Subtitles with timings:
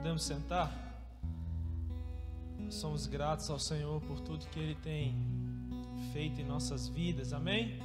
[0.00, 0.72] Podemos sentar?
[2.70, 5.14] Somos gratos ao Senhor por tudo que Ele tem
[6.10, 7.78] feito em nossas vidas, amém?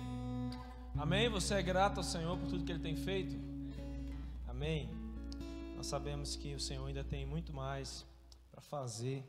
[0.97, 1.27] Amém?
[1.27, 3.35] Você é grato ao Senhor por tudo que Ele tem feito?
[4.47, 4.89] Amém?
[5.75, 8.05] Nós sabemos que o Senhor ainda tem muito mais
[8.49, 9.21] para fazer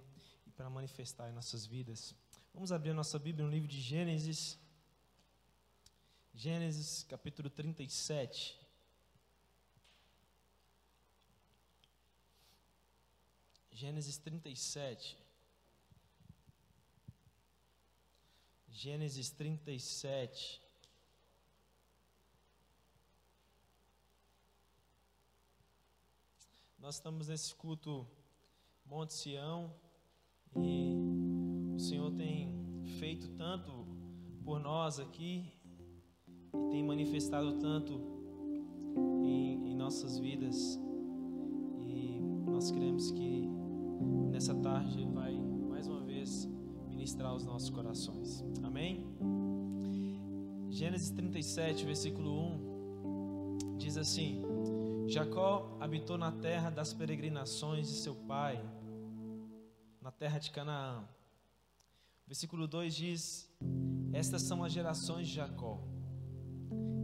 [0.47, 2.15] e para manifestar em nossas vidas.
[2.55, 4.61] Vamos abrir a nossa Bíblia no livro de Gênesis,
[6.33, 8.66] Gênesis capítulo 37.
[13.79, 15.19] Gênesis 37.
[18.71, 20.63] Gênesis 37.
[26.79, 28.07] Nós estamos nesse culto
[28.87, 29.71] Monte Sião
[30.57, 32.49] e o Senhor tem
[32.99, 33.87] feito tanto
[34.43, 35.53] por nós aqui
[36.55, 37.93] e tem manifestado tanto
[39.23, 40.81] em, em nossas vidas
[41.83, 43.46] e nós queremos que
[44.31, 45.35] nessa tarde Ele vai
[45.69, 46.49] mais uma vez
[46.89, 48.45] ministrar os nossos corações.
[48.63, 49.07] Amém?
[50.71, 52.31] Gênesis 37, versículo
[52.63, 54.43] 1 diz assim:
[55.07, 58.63] Jacó habitou na terra das peregrinações de seu pai,
[60.03, 61.05] na terra de Canaã.
[62.27, 63.51] Versículo 2 diz:
[64.13, 65.81] Estas são as gerações de Jacó.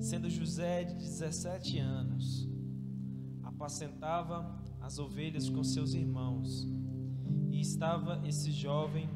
[0.00, 2.48] Sendo José de 17 anos,
[3.44, 6.68] apacentava as ovelhas com seus irmãos
[7.62, 9.08] estava esse jovem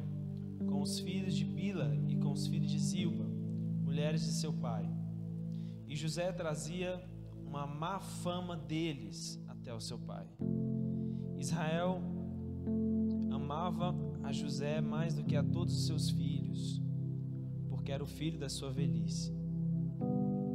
[0.65, 3.25] com os filhos de Bila e com os filhos de Zilpa,
[3.83, 4.89] mulheres de seu pai.
[5.85, 7.01] E José trazia
[7.45, 10.25] uma má fama deles até o seu pai.
[11.37, 12.01] Israel
[13.31, 16.81] amava a José mais do que a todos os seus filhos,
[17.69, 19.33] porque era o filho da sua velhice.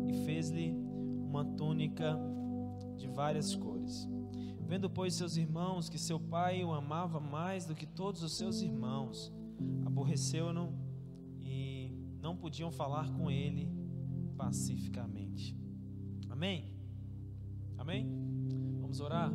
[0.06, 2.18] E fez-lhe uma túnica
[2.96, 4.08] de várias cores.
[4.72, 8.62] Vendo, pois, seus irmãos que seu pai o amava mais do que todos os seus
[8.62, 9.30] irmãos,
[9.84, 10.72] aborreceu-no
[11.42, 11.92] e
[12.22, 13.70] não podiam falar com ele
[14.34, 15.54] pacificamente.
[16.30, 16.72] Amém?
[17.76, 18.08] Amém?
[18.80, 19.30] Vamos orar?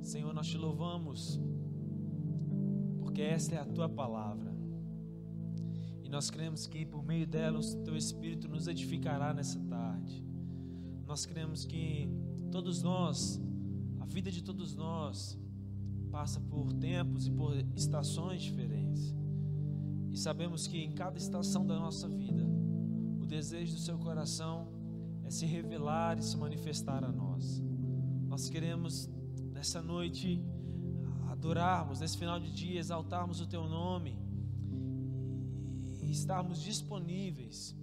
[0.00, 1.38] Senhor, nós te louvamos,
[2.98, 4.54] porque esta é a tua palavra.
[6.02, 10.24] E nós cremos que por meio dela o teu Espírito nos edificará nessa tarde.
[11.06, 12.08] Nós cremos que
[12.50, 13.38] todos nós
[14.10, 15.38] vida de todos nós
[16.10, 19.14] passa por tempos e por estações diferentes.
[20.10, 22.44] E sabemos que em cada estação da nossa vida,
[23.20, 24.66] o desejo do seu coração
[25.24, 27.62] é se revelar e se manifestar a nós.
[28.26, 29.08] Nós queremos
[29.52, 30.42] nessa noite
[31.28, 34.18] adorarmos, nesse final de dia exaltarmos o teu nome
[36.02, 37.76] e estarmos disponíveis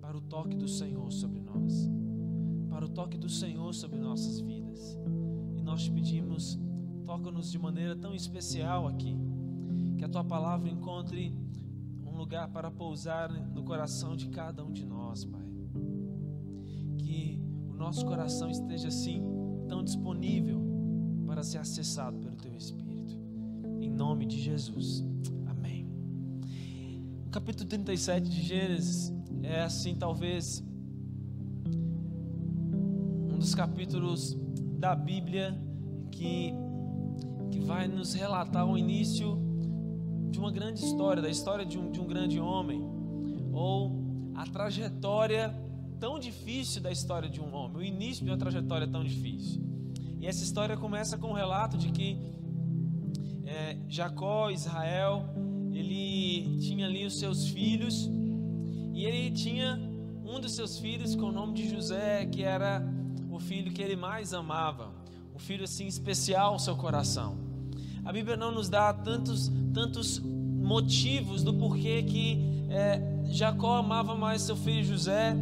[0.00, 1.90] para o toque do Senhor sobre nós
[2.80, 4.59] para o toque do Senhor sobre nossas vidas.
[5.56, 6.58] E nós te pedimos,
[7.04, 9.16] toca-nos de maneira tão especial aqui,
[9.96, 11.34] que a tua palavra encontre
[12.04, 15.48] um lugar para pousar no coração de cada um de nós, Pai.
[16.98, 19.22] Que o nosso coração esteja assim
[19.68, 20.60] tão disponível
[21.26, 23.18] para ser acessado pelo teu Espírito.
[23.80, 25.04] Em nome de Jesus.
[25.46, 25.86] Amém.
[27.26, 30.62] O capítulo 37 de Gênesis é assim, talvez
[33.40, 34.36] dos capítulos
[34.80, 35.54] da Bíblia
[36.10, 36.54] que,
[37.50, 39.38] que vai nos relatar o início
[40.30, 42.82] de uma grande história, da história de um, de um grande homem,
[43.52, 45.54] ou a trajetória
[45.98, 49.60] tão difícil da história de um homem, o início de uma trajetória tão difícil.
[50.18, 52.18] E essa história começa com o um relato de que
[53.44, 55.24] é, Jacó, Israel,
[55.72, 58.10] ele tinha ali os seus filhos,
[58.94, 59.78] e ele tinha
[60.24, 62.82] um dos seus filhos com o nome de José, que era
[63.40, 64.92] filho que ele mais amava,
[65.34, 67.36] um filho assim especial ao seu coração.
[68.04, 74.42] A Bíblia não nos dá tantos, tantos motivos do porquê que é, Jacó amava mais
[74.42, 75.34] seu filho José.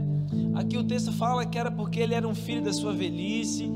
[0.54, 3.68] Aqui o texto fala que era porque ele era um filho da sua velhice,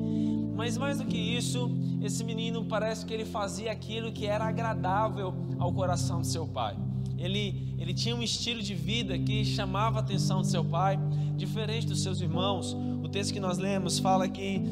[0.54, 5.34] mas mais do que isso, esse menino parece que ele fazia aquilo que era agradável
[5.58, 6.76] ao coração de seu pai.
[7.16, 10.98] Ele, ele tinha um estilo de vida que chamava a atenção de seu pai,
[11.36, 12.76] diferente dos seus irmãos
[13.12, 14.62] texto que nós lemos fala que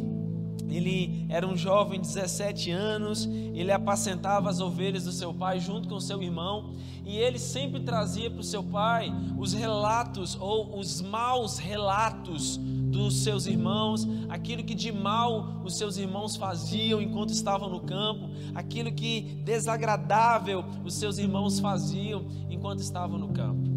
[0.70, 5.88] ele era um jovem de 17 anos, ele apacentava as ovelhas do seu pai junto
[5.88, 6.70] com seu irmão,
[7.04, 13.22] e ele sempre trazia para o seu pai os relatos ou os maus relatos dos
[13.22, 18.90] seus irmãos, aquilo que de mal os seus irmãos faziam enquanto estavam no campo, aquilo
[18.90, 23.69] que desagradável os seus irmãos faziam enquanto estavam no campo.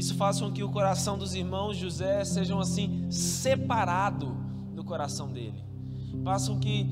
[0.00, 4.34] Isso faz com que o coração dos irmãos José sejam assim separado
[4.74, 5.62] do coração dele.
[6.24, 6.86] passam que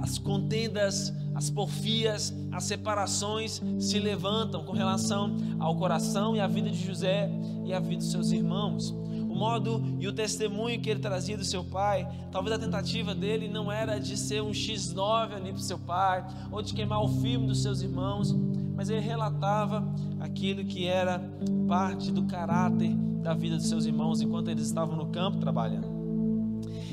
[0.00, 6.70] as contendas, as porfias, as separações se levantam com relação ao coração e à vida
[6.70, 7.28] de José
[7.64, 8.90] e à vida dos seus irmãos.
[8.90, 13.48] O modo e o testemunho que ele trazia do seu pai, talvez a tentativa dele
[13.48, 17.08] não era de ser um X9 ali para o seu pai, ou de queimar o
[17.08, 18.32] filme dos seus irmãos,
[18.76, 19.82] mas ele relatava
[20.20, 21.18] aquilo que era
[21.66, 25.96] parte do caráter da vida dos seus irmãos enquanto eles estavam no campo trabalhando.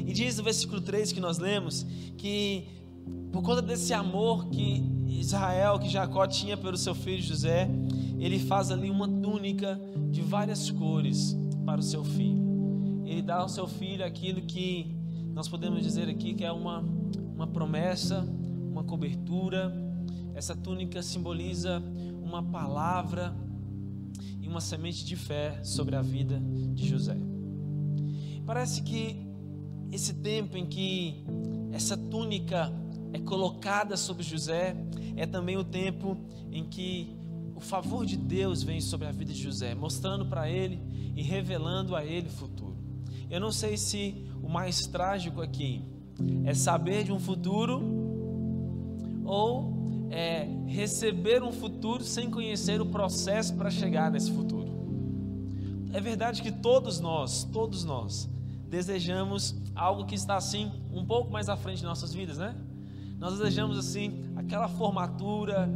[0.06, 1.85] E diz no versículo 3 que nós lemos
[2.18, 2.68] que
[3.31, 7.69] por conta desse amor que Israel, que Jacó tinha pelo seu filho José,
[8.19, 9.79] ele faz ali uma túnica
[10.09, 12.41] de várias cores para o seu filho.
[13.06, 14.95] Ele dá ao seu filho aquilo que
[15.33, 16.83] nós podemos dizer aqui que é uma,
[17.36, 18.27] uma promessa,
[18.71, 19.74] uma cobertura.
[20.35, 21.81] Essa túnica simboliza
[22.21, 23.35] uma palavra
[24.41, 26.41] e uma semente de fé sobre a vida
[26.74, 27.18] de José.
[28.45, 29.15] Parece que
[29.91, 31.24] esse tempo em que
[31.71, 32.71] essa túnica
[33.13, 34.75] é colocada sobre José,
[35.15, 36.18] é também o tempo
[36.51, 37.15] em que
[37.56, 40.81] o favor de Deus vem sobre a vida de José, mostrando para ele
[41.15, 42.75] e revelando a ele o futuro.
[43.29, 45.83] Eu não sei se o mais trágico aqui
[46.44, 47.81] é saber de um futuro
[49.24, 49.72] ou
[50.13, 54.71] é receber um futuro sem conhecer o processo para chegar nesse futuro.
[55.92, 58.30] É verdade que todos nós, todos nós,
[58.69, 62.56] desejamos algo que está assim um pouco mais à frente de nossas vidas, né?
[63.18, 65.68] Nós desejamos assim aquela formatura,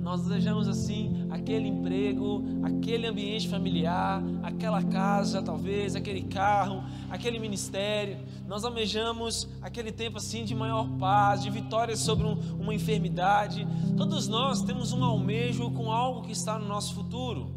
[0.00, 8.18] nós desejamos assim aquele emprego, aquele ambiente familiar, aquela casa, talvez, aquele carro, aquele ministério.
[8.46, 13.66] Nós almejamos aquele tempo assim de maior paz, de vitória sobre um, uma enfermidade.
[13.96, 17.54] Todos nós temos um almejo com algo que está no nosso futuro.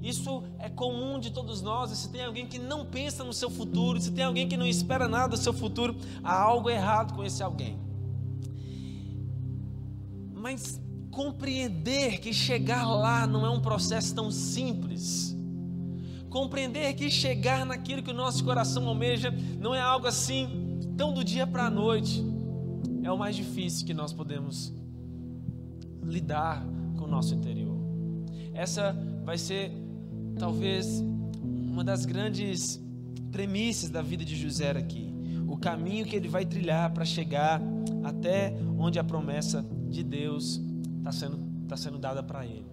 [0.00, 1.90] Isso é comum de todos nós.
[1.90, 4.66] E se tem alguém que não pensa no seu futuro, se tem alguém que não
[4.66, 7.78] espera nada do seu futuro, há algo errado com esse alguém.
[10.32, 10.80] Mas
[11.10, 15.33] compreender que chegar lá não é um processo tão simples.
[16.34, 21.22] Compreender que chegar naquilo que o nosso coração almeja não é algo assim tão do
[21.22, 22.24] dia para a noite.
[23.04, 24.74] É o mais difícil que nós podemos
[26.02, 26.66] lidar
[26.96, 27.76] com o nosso interior.
[28.52, 29.70] Essa vai ser
[30.36, 31.04] talvez
[31.40, 32.82] uma das grandes
[33.30, 35.14] premissas da vida de José aqui.
[35.46, 37.62] O caminho que ele vai trilhar para chegar
[38.02, 40.60] até onde a promessa de Deus
[40.98, 41.38] está sendo,
[41.68, 42.66] tá sendo dada para ele.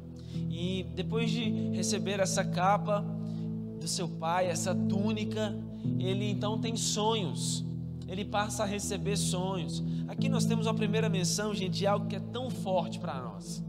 [0.50, 3.21] E depois de receber essa capa
[3.82, 5.54] do seu pai, essa túnica,
[6.00, 7.66] ele então tem sonhos.
[8.08, 9.84] Ele passa a receber sonhos.
[10.08, 13.64] Aqui nós temos a primeira menção, gente, de algo que é tão forte para nós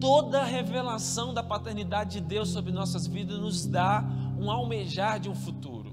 [0.00, 4.02] toda a revelação da paternidade de Deus sobre nossas vidas nos dá
[4.38, 5.92] um almejar de um futuro.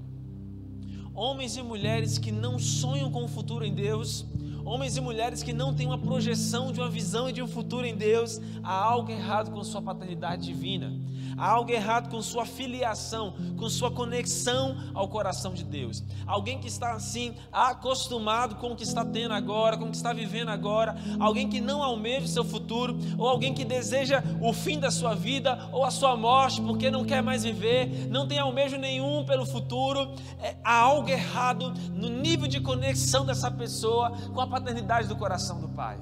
[1.14, 4.24] Homens e mulheres que não sonham com o futuro em Deus,
[4.64, 7.86] homens e mulheres que não têm uma projeção de uma visão e de um futuro
[7.86, 10.90] em Deus, há algo errado com sua paternidade divina.
[11.38, 16.02] Há algo errado com sua filiação, com sua conexão ao coração de Deus.
[16.26, 20.12] Alguém que está assim, acostumado com o que está tendo agora, com o que está
[20.12, 24.78] vivendo agora, alguém que não almeja o seu futuro, ou alguém que deseja o fim
[24.78, 28.76] da sua vida ou a sua morte porque não quer mais viver, não tem almejo
[28.76, 30.10] nenhum pelo futuro.
[30.40, 35.60] É, há algo errado no nível de conexão dessa pessoa com a paternidade do coração
[35.60, 35.98] do Pai.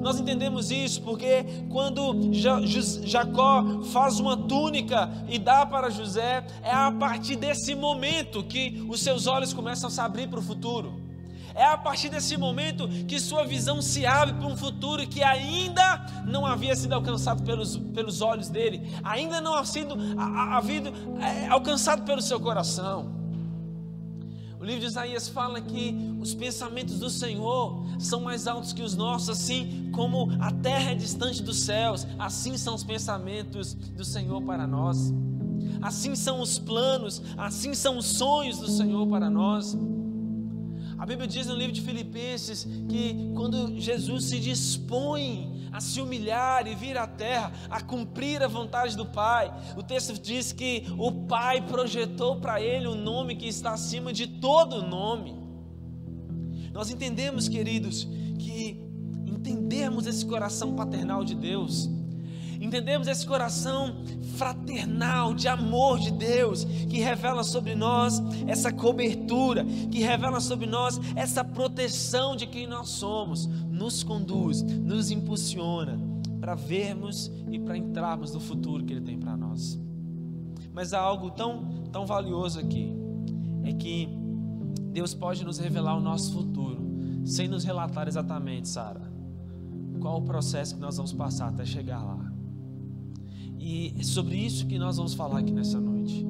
[0.00, 6.90] Nós entendemos isso porque quando Jacó faz uma túnica e dá para José, é a
[6.92, 11.08] partir desse momento que os seus olhos começam a se abrir para o futuro.
[11.54, 16.06] É a partir desse momento que sua visão se abre para um futuro que ainda
[16.24, 22.04] não havia sido alcançado pelos, pelos olhos dele, ainda não havia sido, havido, é, alcançado
[22.04, 23.17] pelo seu coração.
[24.68, 29.30] Livro de Isaías fala que os pensamentos do Senhor são mais altos que os nossos,
[29.30, 34.66] assim como a terra é distante dos céus, assim são os pensamentos do Senhor para
[34.66, 35.10] nós.
[35.80, 39.74] Assim são os planos, assim são os sonhos do Senhor para nós.
[40.98, 46.66] A Bíblia diz no livro de Filipenses que quando Jesus se dispõe a se humilhar
[46.66, 49.52] e vir à terra, a cumprir a vontade do Pai.
[49.76, 54.12] O texto diz que o Pai projetou para ele o um nome que está acima
[54.12, 55.36] de todo nome.
[56.72, 58.08] Nós entendemos, queridos,
[58.40, 58.84] que
[59.24, 61.88] entendemos esse coração paternal de Deus
[62.60, 63.96] entendemos esse coração
[64.36, 71.00] fraternal de amor de Deus, que revela sobre nós essa cobertura, que revela sobre nós
[71.16, 75.98] essa proteção de quem nós somos, nos conduz, nos impulsiona
[76.40, 79.78] para vermos e para entrarmos no futuro que Ele tem para nós.
[80.72, 82.96] Mas há algo tão, tão valioso aqui,
[83.64, 84.08] é que
[84.92, 86.80] Deus pode nos revelar o nosso futuro,
[87.24, 89.12] sem nos relatar exatamente, Sara,
[90.00, 92.27] qual o processo que nós vamos passar até chegar lá.
[93.58, 96.24] E é sobre isso que nós vamos falar aqui nessa noite.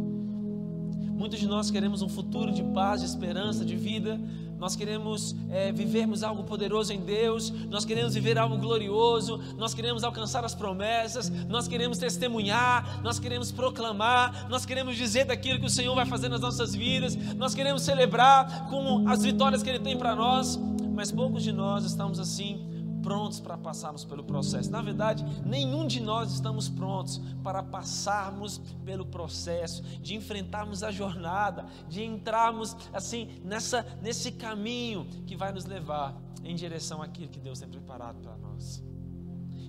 [1.18, 4.20] Muitos de nós queremos um futuro de paz, de esperança, de vida,
[4.58, 10.02] nós queremos é, vivermos algo poderoso em Deus, nós queremos viver algo glorioso, nós queremos
[10.02, 15.70] alcançar as promessas, nós queremos testemunhar, nós queremos proclamar, nós queremos dizer daquilo que o
[15.70, 19.96] Senhor vai fazer nas nossas vidas, nós queremos celebrar com as vitórias que Ele tem
[19.96, 20.58] para nós,
[20.92, 22.67] mas poucos de nós estamos assim
[23.08, 24.70] prontos para passarmos pelo processo.
[24.70, 31.64] Na verdade, nenhum de nós estamos prontos para passarmos pelo processo, de enfrentarmos a jornada,
[31.88, 37.58] de entrarmos assim nessa nesse caminho que vai nos levar em direção àquilo que Deus
[37.58, 38.84] tem preparado para nós.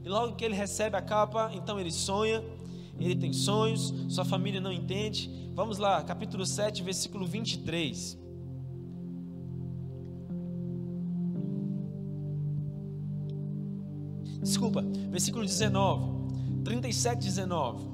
[0.03, 2.43] E logo que ele recebe a capa, então ele sonha,
[2.99, 5.49] ele tem sonhos, sua família não entende.
[5.53, 8.18] Vamos lá, capítulo 7, versículo 23.
[14.41, 16.63] Desculpa, versículo 19.
[16.63, 17.89] 37, 19.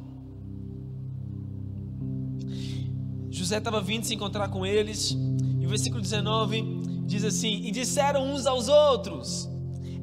[3.29, 5.11] José estava vindo se encontrar com eles,
[5.59, 9.49] e o versículo 19 diz assim: E disseram uns aos outros: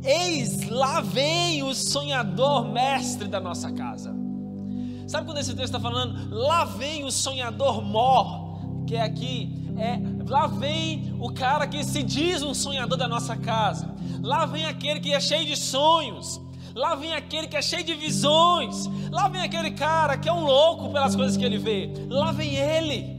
[0.05, 4.15] Eis lá vem o sonhador mestre da nossa casa.
[5.07, 6.35] Sabe quando esse texto está falando?
[6.35, 8.42] Lá vem o sonhador mor,
[8.93, 13.35] que é aqui, é lá vem o cara que se diz um sonhador da nossa
[13.35, 13.91] casa.
[14.21, 16.39] Lá vem aquele que é cheio de sonhos.
[16.75, 18.87] Lá vem aquele que é cheio de visões.
[19.11, 21.91] Lá vem aquele cara que é um louco pelas coisas que ele vê.
[22.11, 23.19] Lá vem ele.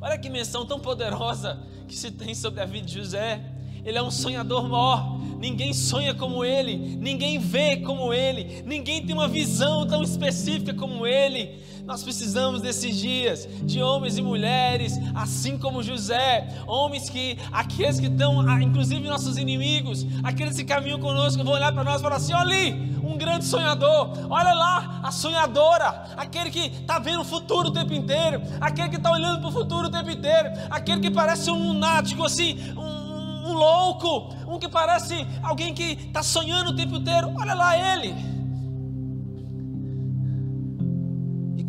[0.00, 1.58] Olha que menção tão poderosa
[1.88, 3.40] que se tem sobre a vida de José.
[3.84, 5.18] Ele é um sonhador maior.
[5.40, 11.06] Ninguém sonha como ele, ninguém vê como ele, ninguém tem uma visão tão específica como
[11.06, 11.58] ele.
[11.90, 18.06] Nós precisamos desses dias de homens e mulheres, assim como José, homens que, aqueles que
[18.06, 22.14] estão, ah, inclusive nossos inimigos, aqueles que caminham conosco, vão olhar para nós e falar
[22.14, 27.24] assim: olha ali, um grande sonhador, olha lá, a sonhadora, aquele que está vendo o
[27.24, 31.00] futuro o tempo inteiro, aquele que está olhando para o futuro o tempo inteiro, aquele
[31.00, 36.70] que parece um lunático assim, um, um louco, um que parece alguém que está sonhando
[36.70, 38.39] o tempo inteiro, olha lá ele.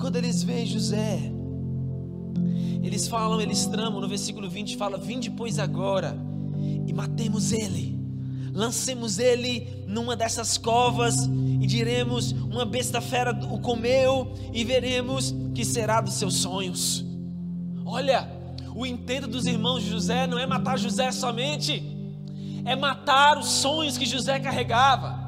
[0.01, 1.31] Quando eles veem José,
[2.83, 6.17] eles falam, eles tramam, no versículo 20 fala: Vinde, pois, agora
[6.87, 7.97] e matemos ele,
[8.51, 11.29] lancemos ele numa dessas covas
[11.61, 17.05] e diremos: Uma besta fera o comeu e veremos que será dos seus sonhos.
[17.85, 18.27] Olha,
[18.75, 21.83] o intento dos irmãos de José não é matar José somente,
[22.65, 25.20] é matar os sonhos que José carregava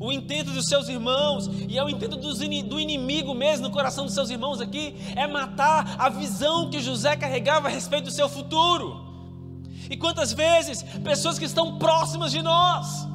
[0.00, 4.14] o intento dos seus irmãos, e é o intento do inimigo mesmo no coração dos
[4.14, 9.04] seus irmãos aqui, é matar a visão que José carregava a respeito do seu futuro.
[9.90, 13.06] E quantas vezes pessoas que estão próximas de nós,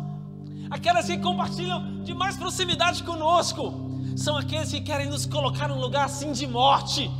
[0.69, 3.73] aquelas que compartilham de mais proximidade conosco,
[4.15, 7.11] são aqueles que querem nos colocar num lugar assim de morte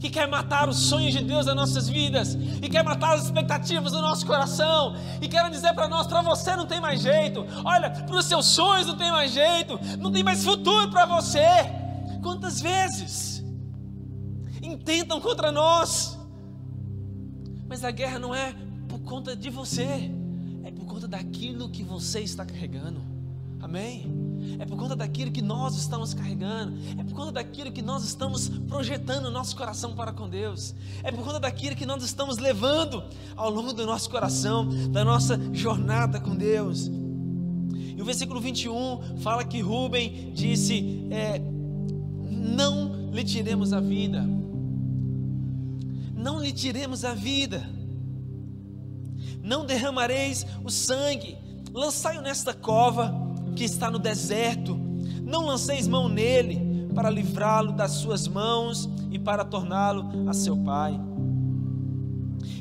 [0.00, 3.92] que quer matar os sonhos de Deus nas nossas vidas, e quer matar as expectativas
[3.92, 7.90] do nosso coração, e quer dizer para nós: para você não tem mais jeito, olha,
[7.90, 11.44] para os seus sonhos não tem mais jeito, não tem mais futuro para você.
[12.22, 13.44] Quantas vezes
[14.62, 16.18] intentam contra nós,
[17.66, 18.54] mas a guerra não é
[18.88, 20.10] por conta de você,
[20.62, 23.02] é por conta daquilo que você está carregando,
[23.60, 24.33] amém?
[24.58, 28.48] É por conta daquilo que nós estamos carregando, é por conta daquilo que nós estamos
[28.48, 33.02] projetando o nosso coração para com Deus, é por conta daquilo que nós estamos levando
[33.36, 36.90] ao longo do nosso coração, da nossa jornada com Deus.
[37.96, 41.38] E o versículo 21 fala que Rubem disse: é,
[42.28, 44.24] Não lhe tiremos a vida,
[46.14, 47.68] não lhe tiremos a vida,
[49.42, 51.36] não derramareis o sangue,
[51.72, 53.23] lançai-o nesta cova
[53.54, 54.76] que está no deserto,
[55.22, 60.98] não lanceis mão nele para livrá-lo das suas mãos e para torná-lo a seu pai.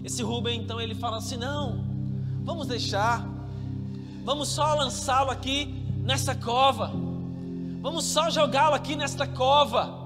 [0.03, 1.83] Esse Rubem então ele fala assim: não,
[2.43, 3.27] vamos deixar,
[4.23, 5.73] vamos só lançá-lo aqui
[6.03, 6.91] nessa cova,
[7.81, 10.05] vamos só jogá-lo aqui nesta cova,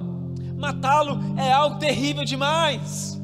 [0.58, 3.20] matá-lo é algo terrível demais.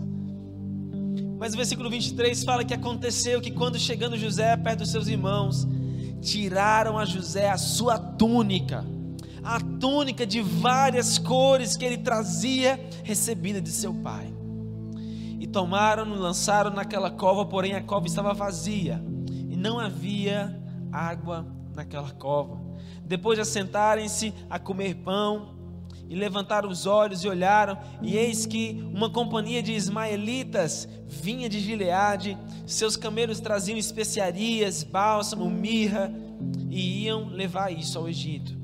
[1.38, 5.68] Mas o versículo 23 fala que aconteceu que quando chegando José perto dos seus irmãos,
[6.24, 8.86] tiraram a José a sua túnica,
[9.44, 14.34] a túnica de várias cores que ele trazia, recebida de seu pai.
[15.40, 19.04] E tomaram e lançaram naquela cova, porém a cova estava vazia,
[19.50, 20.58] e não havia
[20.92, 22.58] água naquela cova.
[23.06, 25.53] Depois de assentarem-se a comer pão,
[26.14, 31.60] e levantaram os olhos e olharam, e eis que uma companhia de ismaelitas vinha de
[31.60, 36.14] Gileade, seus camelos traziam especiarias, bálsamo, mirra,
[36.70, 38.56] e iam levar isso ao Egito.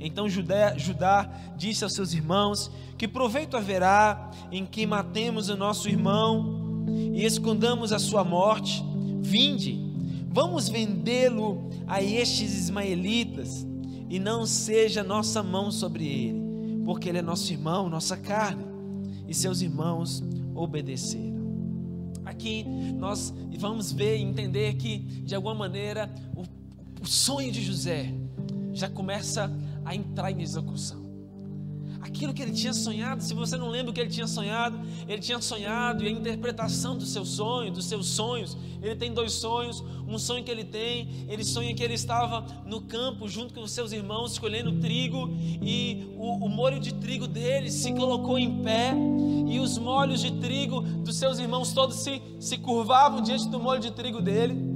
[0.00, 5.90] Então Judá, Judá disse aos seus irmãos: Que proveito haverá em que matemos o nosso
[5.90, 8.82] irmão e escondamos a sua morte?
[9.20, 9.78] Vinde,
[10.30, 13.66] vamos vendê-lo a estes ismaelitas,
[14.08, 16.43] e não seja nossa mão sobre ele,
[16.84, 18.64] porque ele é nosso irmão, nossa carne.
[19.26, 20.22] E seus irmãos
[20.54, 21.34] obedeceram.
[22.24, 26.42] Aqui nós vamos ver e entender que, de alguma maneira, o,
[27.02, 28.12] o sonho de José
[28.72, 29.50] já começa
[29.84, 31.03] a entrar em execução.
[32.14, 34.78] Aquilo que ele tinha sonhado, se você não lembra o que ele tinha sonhado,
[35.08, 38.56] ele tinha sonhado e a interpretação do seu sonho, dos seus sonhos.
[38.80, 39.82] Ele tem dois sonhos.
[40.06, 43.72] Um sonho que ele tem, ele sonha que ele estava no campo junto com os
[43.72, 45.28] seus irmãos, escolhendo trigo,
[45.60, 48.94] e o, o molho de trigo dele se colocou em pé,
[49.48, 53.80] e os molhos de trigo dos seus irmãos todos se, se curvavam diante do molho
[53.80, 54.73] de trigo dele.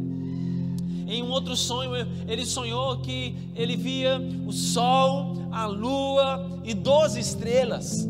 [1.09, 1.93] Em um outro sonho,
[2.29, 8.07] ele sonhou que ele via o sol, a lua e doze estrelas.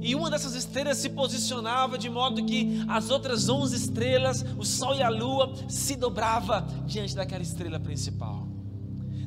[0.00, 4.94] E uma dessas estrelas se posicionava de modo que as outras onze estrelas, o sol
[4.94, 8.47] e a lua, se dobrava diante daquela estrela principal.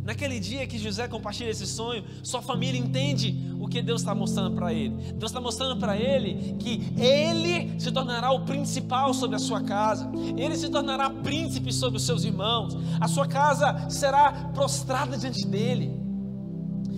[0.04, 4.56] Naquele dia que José compartilha esse sonho, sua família entende o que Deus está mostrando
[4.56, 4.96] para ele.
[5.14, 10.12] Deus está mostrando para ele que ele se tornará o principal sobre a sua casa,
[10.36, 16.02] ele se tornará príncipe sobre os seus irmãos, a sua casa será prostrada diante dele.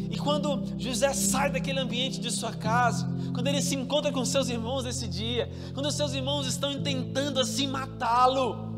[0.10, 4.48] E quando José sai daquele ambiente de sua casa, quando ele se encontra com seus
[4.48, 8.72] irmãos nesse dia, quando seus irmãos estão tentando assim matá-lo,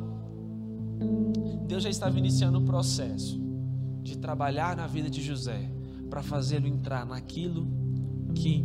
[1.68, 3.45] Deus já estava iniciando o processo
[4.06, 5.68] de trabalhar na vida de José
[6.12, 7.68] para fazê-lo entrar naquilo
[8.36, 8.64] que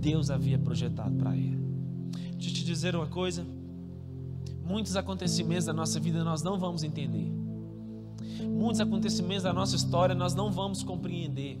[0.00, 1.64] Deus havia projetado para ele.
[2.32, 3.46] Deixa eu te dizer uma coisa:
[4.64, 7.32] muitos acontecimentos da nossa vida nós não vamos entender,
[8.42, 11.60] muitos acontecimentos da nossa história nós não vamos compreender.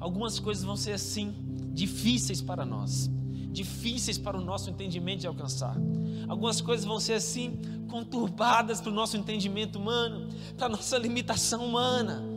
[0.00, 1.32] Algumas coisas vão ser assim,
[1.72, 3.08] difíceis para nós,
[3.52, 5.76] difíceis para o nosso entendimento de alcançar.
[6.26, 11.64] Algumas coisas vão ser assim, conturbadas para o nosso entendimento humano, para a nossa limitação
[11.64, 12.31] humana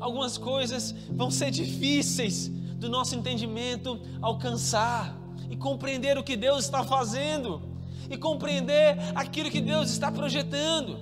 [0.00, 5.16] algumas coisas vão ser difíceis do nosso entendimento alcançar
[5.50, 7.62] e compreender o que Deus está fazendo
[8.10, 10.98] e compreender aquilo que Deus está projetando.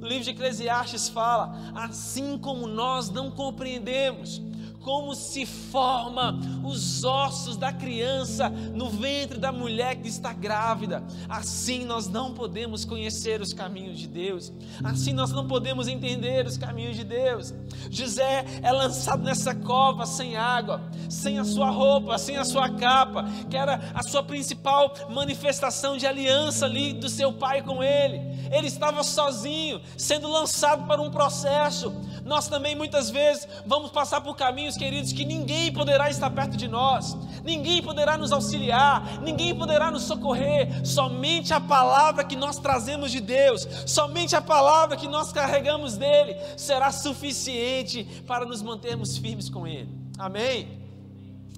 [0.00, 4.42] O livro de Eclesiastes fala: assim como nós não compreendemos
[4.84, 11.02] como se forma os ossos da criança no ventre da mulher que está grávida.
[11.26, 14.52] Assim nós não podemos conhecer os caminhos de Deus.
[14.84, 17.54] Assim nós não podemos entender os caminhos de Deus.
[17.90, 23.24] José é lançado nessa cova sem água, sem a sua roupa, sem a sua capa,
[23.48, 28.20] que era a sua principal manifestação de aliança ali do seu pai com ele.
[28.52, 31.90] Ele estava sozinho, sendo lançado para um processo.
[32.24, 36.68] Nós também muitas vezes vamos passar por caminhos queridos, que ninguém poderá estar perto de
[36.68, 43.10] nós, ninguém poderá nos auxiliar, ninguém poderá nos socorrer, somente a palavra que nós trazemos
[43.10, 49.48] de Deus, somente a palavra que nós carregamos dele será suficiente para nos mantermos firmes
[49.48, 49.88] com ele.
[50.18, 50.80] Amém?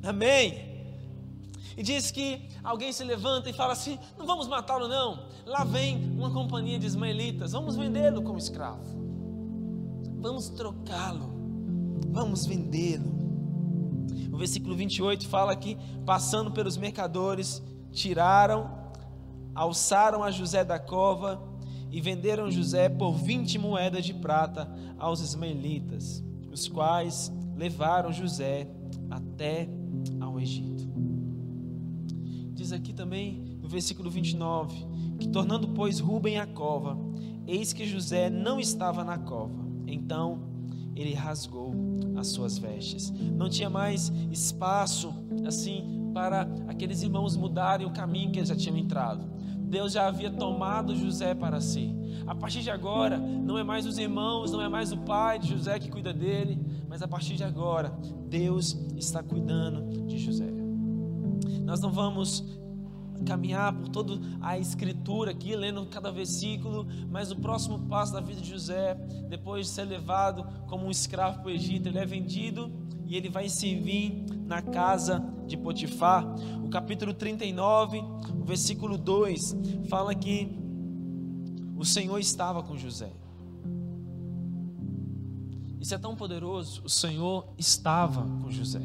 [0.02, 0.66] Amém?
[1.76, 5.26] E diz que alguém se levanta e fala assim: não vamos matá-lo, não.
[5.44, 8.82] Lá vem uma companhia de ismaelitas, vamos vendê-lo como escravo,
[10.20, 11.35] vamos trocá-lo
[12.10, 13.16] vamos vendê-lo.
[14.32, 18.70] O versículo 28 fala que, passando pelos mercadores, tiraram,
[19.54, 21.42] alçaram a José da cova
[21.90, 28.68] e venderam José por 20 moedas de prata aos ismaelitas, os quais levaram José
[29.10, 29.68] até
[30.20, 30.86] ao Egito.
[32.52, 34.86] Diz aqui também no versículo 29
[35.18, 36.98] que, tornando, pois, Rubem a cova,
[37.46, 39.64] eis que José não estava na cova.
[39.86, 40.55] Então
[40.96, 41.74] ele rasgou
[42.16, 43.10] as suas vestes.
[43.10, 45.14] Não tinha mais espaço
[45.46, 49.24] assim para aqueles irmãos mudarem o caminho que eles já tinham entrado.
[49.68, 51.94] Deus já havia tomado José para si.
[52.26, 55.48] A partir de agora, não é mais os irmãos, não é mais o pai de
[55.48, 57.92] José que cuida dele, mas a partir de agora,
[58.28, 60.48] Deus está cuidando de José.
[61.62, 62.44] Nós não vamos
[63.24, 68.40] caminhar por toda a escritura aqui, lendo cada versículo, mas o próximo passo da vida
[68.40, 68.94] de José,
[69.28, 72.70] depois de ser levado como um escravo para o Egito, ele é vendido
[73.06, 76.26] e ele vai servir na casa de Potifar.
[76.64, 77.98] O capítulo 39,
[78.38, 79.56] o versículo 2,
[79.88, 80.48] fala que
[81.76, 83.12] o Senhor estava com José.
[85.80, 88.82] Isso é tão poderoso, o Senhor estava com José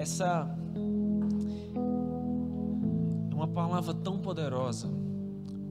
[0.00, 0.48] essa
[3.50, 4.88] palavra tão poderosa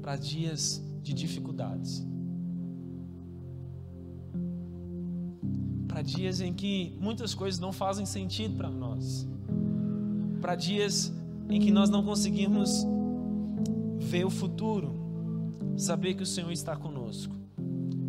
[0.01, 2.05] para dias de dificuldades.
[5.87, 9.27] Para dias em que muitas coisas não fazem sentido para nós.
[10.39, 11.11] Para dias
[11.49, 12.85] em que nós não conseguimos
[13.99, 14.95] ver o futuro,
[15.75, 17.35] saber que o Senhor está conosco.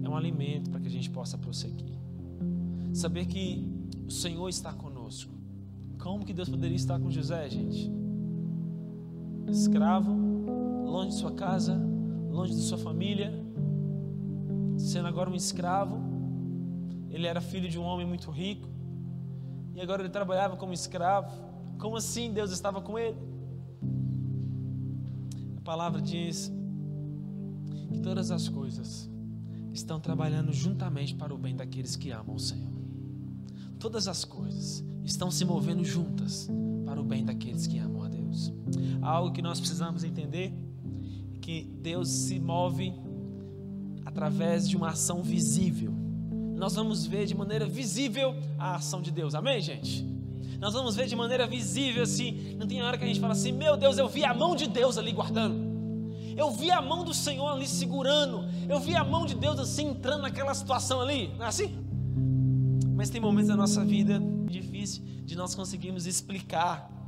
[0.03, 1.99] É um alimento para que a gente possa prosseguir.
[2.93, 3.69] Saber que
[4.07, 5.33] o Senhor está conosco.
[5.99, 8.00] Como que Deus poderia estar com José, gente?
[9.51, 10.13] Escravo,
[10.87, 11.75] longe de sua casa,
[12.31, 13.33] longe de sua família,
[14.79, 15.99] sendo agora um escravo.
[17.11, 18.69] Ele era filho de um homem muito rico
[19.75, 21.31] e agora ele trabalhava como escravo.
[21.79, 23.19] Como assim Deus estava com ele?
[25.57, 26.53] A palavra diz
[27.89, 29.11] que todas as coisas
[29.73, 32.71] estão trabalhando juntamente para o bem daqueles que amam o Senhor.
[33.79, 36.49] Todas as coisas estão se movendo juntas
[36.85, 38.00] para o bem daqueles que amam
[38.31, 38.53] Deus.
[39.03, 40.55] Algo que nós precisamos entender
[41.35, 42.95] é que Deus se move
[44.07, 45.93] através de uma ação visível.
[46.57, 49.35] Nós vamos ver de maneira visível a ação de Deus.
[49.35, 50.07] Amém, gente?
[50.59, 52.55] Nós vamos ver de maneira visível assim.
[52.59, 54.69] Não tem hora que a gente fala assim: "Meu Deus, eu vi a mão de
[54.69, 55.71] Deus ali guardando".
[56.37, 58.45] Eu vi a mão do Senhor ali segurando.
[58.69, 61.29] Eu vi a mão de Deus assim entrando naquela situação ali.
[61.37, 61.75] Não é assim?
[62.95, 67.00] Mas tem momentos da nossa vida difícil de nós conseguirmos explicar.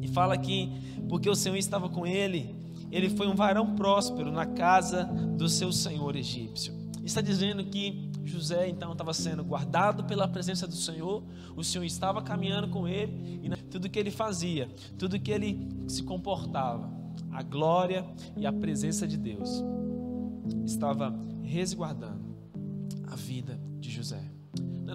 [0.00, 0.70] E fala que
[1.08, 2.54] porque o Senhor estava com ele,
[2.90, 6.74] ele foi um varão próspero na casa do seu senhor egípcio.
[7.04, 11.22] Está dizendo que José então estava sendo guardado pela presença do Senhor,
[11.56, 14.68] o Senhor estava caminhando com ele e tudo que ele fazia,
[14.98, 16.90] tudo que ele se comportava,
[17.32, 18.04] a glória
[18.36, 19.62] e a presença de Deus
[20.64, 22.36] estava resguardando
[23.10, 24.32] a vida de José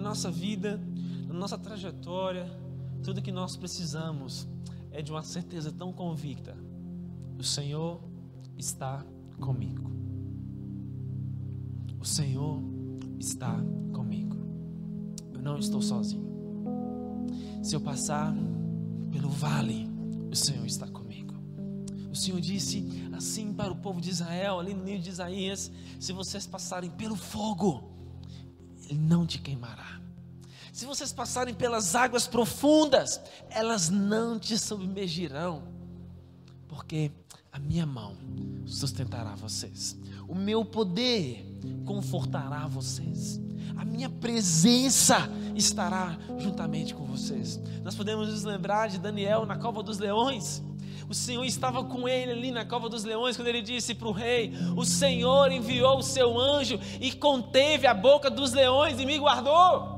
[0.10, 0.80] nossa vida,
[1.26, 2.48] na nossa trajetória,
[3.02, 4.46] tudo que nós precisamos
[4.98, 6.56] é de uma certeza tão convicta:
[7.38, 8.00] o Senhor
[8.56, 9.06] está
[9.40, 9.92] comigo.
[12.00, 12.60] O Senhor
[13.16, 13.54] está
[13.92, 14.36] comigo.
[15.32, 16.26] Eu não estou sozinho.
[17.62, 18.34] Se eu passar
[19.12, 19.88] pelo vale,
[20.32, 21.34] o Senhor está comigo.
[22.10, 26.12] O Senhor disse assim para o povo de Israel, ali no livro de Isaías: se
[26.12, 27.84] vocês passarem pelo fogo,
[28.90, 30.00] ele não te queimará.
[30.78, 35.64] Se vocês passarem pelas águas profundas, elas não te submergirão,
[36.68, 37.10] porque
[37.50, 38.16] a minha mão
[38.64, 39.96] sustentará vocês,
[40.28, 41.44] o meu poder
[41.84, 43.40] confortará vocês,
[43.76, 47.58] a minha presença estará juntamente com vocês.
[47.82, 50.62] Nós podemos nos lembrar de Daniel na cova dos leões.
[51.08, 54.12] O Senhor estava com ele ali na cova dos leões, quando ele disse para o
[54.12, 59.18] rei: O Senhor enviou o seu anjo e conteve a boca dos leões e me
[59.18, 59.97] guardou.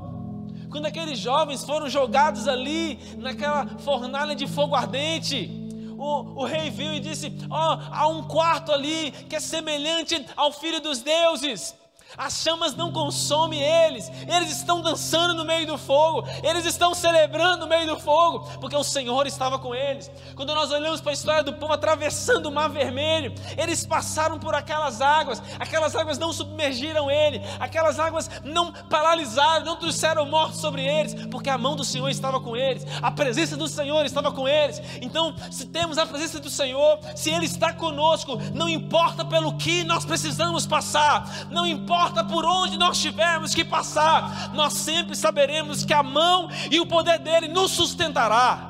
[0.71, 5.51] Quando aqueles jovens foram jogados ali naquela fornalha de fogo ardente,
[5.97, 10.25] o, o, rei viu e disse: Ó, oh, há um quarto ali que é semelhante
[10.35, 11.75] ao filho dos deuses.
[12.17, 17.61] As chamas não consomem eles, eles estão dançando no meio do fogo, eles estão celebrando
[17.61, 20.11] no meio do fogo, porque o Senhor estava com eles.
[20.35, 24.53] Quando nós olhamos para a história do povo atravessando o Mar Vermelho, eles passaram por
[24.53, 30.85] aquelas águas, aquelas águas não submergiram ele, aquelas águas não paralisaram, não trouxeram morte sobre
[30.85, 34.47] eles, porque a mão do Senhor estava com eles, a presença do Senhor estava com
[34.47, 34.81] eles.
[35.01, 39.83] Então, se temos a presença do Senhor, se Ele está conosco, não importa pelo que
[39.83, 45.85] nós precisamos passar, não importa importa por onde nós tivermos que passar, nós sempre saberemos
[45.85, 48.69] que a mão e o poder dele nos sustentará.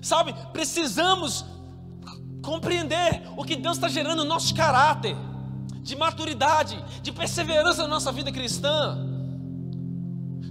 [0.00, 1.44] Sabe, precisamos
[2.42, 5.16] compreender o que Deus está gerando no nosso caráter,
[5.82, 8.96] de maturidade, de perseverança na nossa vida cristã.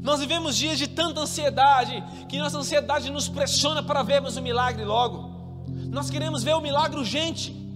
[0.01, 4.85] Nós vivemos dias de tanta ansiedade, que nossa ansiedade nos pressiona para vermos o milagre
[4.85, 5.65] logo.
[5.89, 7.66] Nós queremos ver o milagre urgente.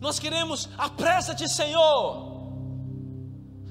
[0.00, 2.34] Nós queremos, apressa-te, Senhor.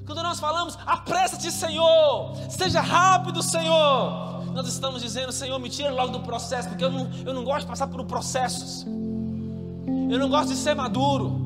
[0.06, 6.12] Quando nós falamos, apressa-te, Senhor, seja rápido, Senhor, nós estamos dizendo, Senhor, me tira logo
[6.12, 10.50] do processo, porque eu não, eu não gosto de passar por processos, eu não gosto
[10.50, 11.42] de ser maduro,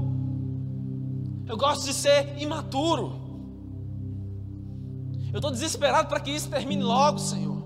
[1.48, 3.28] eu gosto de ser imaturo.
[5.32, 7.64] Eu estou desesperado para que isso termine logo, Senhor.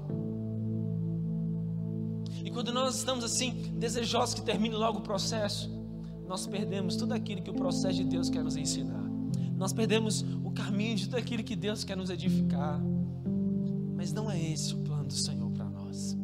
[2.44, 5.70] E quando nós estamos assim, desejosos que termine logo o processo,
[6.32, 9.04] nós perdemos tudo aquilo que o processo de Deus quer nos ensinar.
[9.58, 12.82] Nós perdemos o caminho de tudo aquilo que Deus quer nos edificar.
[13.98, 16.16] Mas não é esse o plano do Senhor para nós.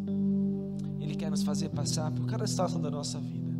[1.02, 3.52] Ele quer nos fazer passar por cada situação da nossa vida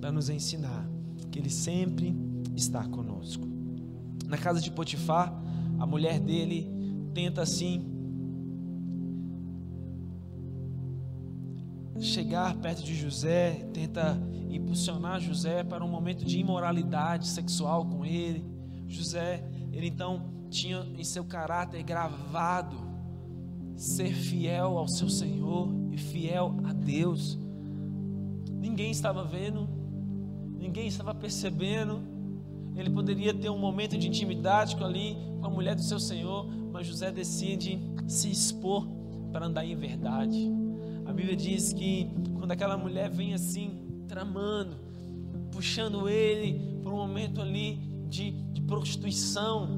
[0.00, 0.88] para nos ensinar
[1.28, 2.16] que Ele sempre
[2.54, 3.48] está conosco.
[4.26, 5.42] Na casa de Potifar,
[5.76, 6.70] a mulher dele
[7.12, 7.89] tenta assim
[12.00, 18.44] chegar perto de José, tenta impulsionar José para um momento de imoralidade sexual com ele.
[18.88, 22.76] José, ele então tinha em seu caráter gravado
[23.76, 27.38] ser fiel ao seu Senhor e fiel a Deus.
[28.50, 29.68] Ninguém estava vendo,
[30.58, 32.02] ninguém estava percebendo.
[32.76, 36.46] Ele poderia ter um momento de intimidade com ali com a mulher do seu Senhor,
[36.72, 38.86] mas José decide se expor
[39.32, 40.59] para andar em verdade.
[41.10, 44.76] A Bíblia diz que quando aquela mulher vem assim, tramando,
[45.50, 49.68] puxando ele para um momento ali de, de prostituição,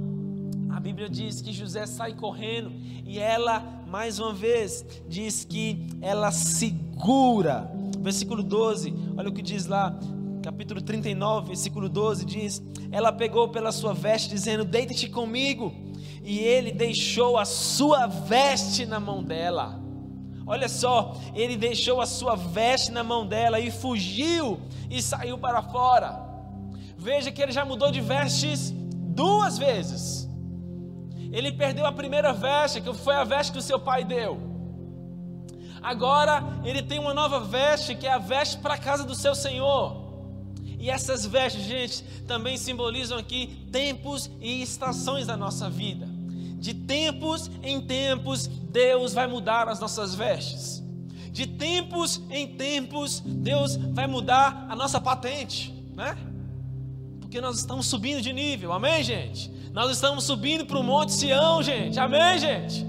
[0.69, 2.71] a Bíblia diz que José sai correndo
[3.07, 7.73] e ela, mais uma vez, diz que ela segura.
[7.99, 9.99] Versículo 12, olha o que diz lá,
[10.43, 15.73] capítulo 39, versículo 12: diz: Ela pegou pela sua veste, dizendo: Deita-te comigo.
[16.23, 19.82] E ele deixou a sua veste na mão dela.
[20.53, 24.61] Olha só, ele deixou a sua veste na mão dela e fugiu
[24.91, 26.21] e saiu para fora.
[26.95, 30.29] Veja que ele já mudou de vestes duas vezes.
[31.33, 34.39] Ele perdeu a primeira veste, que foi a veste que o seu pai deu.
[35.83, 39.35] Agora ele tem uma nova veste, que é a veste para a casa do seu
[39.35, 40.03] Senhor.
[40.79, 46.12] E essas vestes, gente, também simbolizam aqui tempos e estações da nossa vida.
[46.63, 50.81] De tempos em tempos, Deus vai mudar as nossas vestes.
[51.33, 56.17] De tempos em tempos, Deus vai mudar a nossa patente, né?
[57.21, 59.51] Porque nós estamos subindo de nível, amém, gente?
[59.73, 61.99] Nós estamos subindo para o Monte Sião, gente.
[61.99, 62.87] Amém, gente?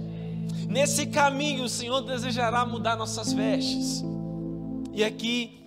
[0.70, 4.04] Nesse caminho, o Senhor desejará mudar nossas vestes.
[4.94, 5.60] E aqui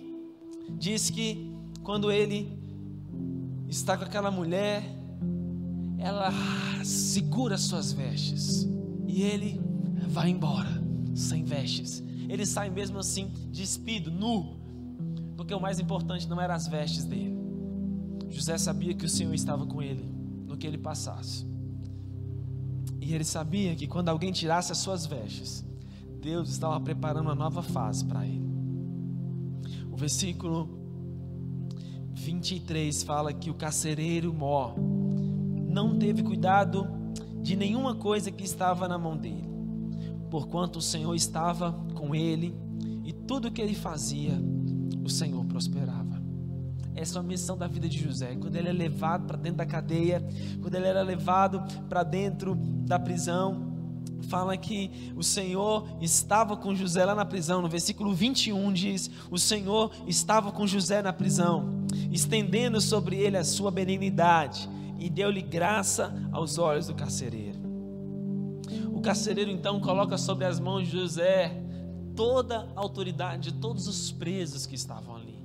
[0.69, 2.57] diz que quando ele
[3.67, 4.96] está com aquela mulher,
[5.97, 6.31] ela
[6.83, 8.67] segura suas vestes
[9.07, 9.61] e ele
[10.07, 10.69] vai embora
[11.15, 12.03] sem vestes.
[12.29, 14.57] Ele sai mesmo assim despido, nu,
[15.35, 17.37] porque o mais importante não eram as vestes dele.
[18.29, 20.05] José sabia que o Senhor estava com ele
[20.45, 21.45] no que ele passasse.
[23.01, 25.65] E ele sabia que quando alguém tirasse as suas vestes,
[26.21, 28.45] Deus estava preparando uma nova fase para ele.
[29.89, 30.77] O versículo
[32.13, 34.75] 23 fala que o carcereiro Mó
[35.77, 36.87] não teve cuidado
[37.39, 39.47] de nenhuma coisa que estava na mão dele,
[40.31, 42.55] porquanto o Senhor estava com ele
[43.05, 44.33] e tudo que ele fazia,
[45.05, 46.19] o Senhor prosperava.
[46.95, 48.35] Essa é a missão da vida de José.
[48.35, 50.27] Quando ele é levado para dentro da cadeia,
[50.63, 53.71] quando ele era levado para dentro da prisão,
[54.23, 57.61] fala que o Senhor estava com José lá na prisão.
[57.61, 63.43] No versículo 21 diz: O Senhor estava com José na prisão, estendendo sobre ele a
[63.43, 64.67] sua benignidade
[64.99, 67.59] e deu-lhe graça aos olhos do carcereiro.
[68.93, 71.63] O carcereiro então coloca sobre as mãos de José
[72.15, 75.37] toda a autoridade de todos os presos que estavam ali.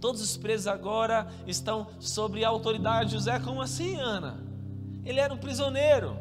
[0.00, 3.38] Todos os presos agora estão sobre a autoridade de José.
[3.40, 4.38] Como assim, Ana?
[5.04, 6.16] Ele era um prisioneiro.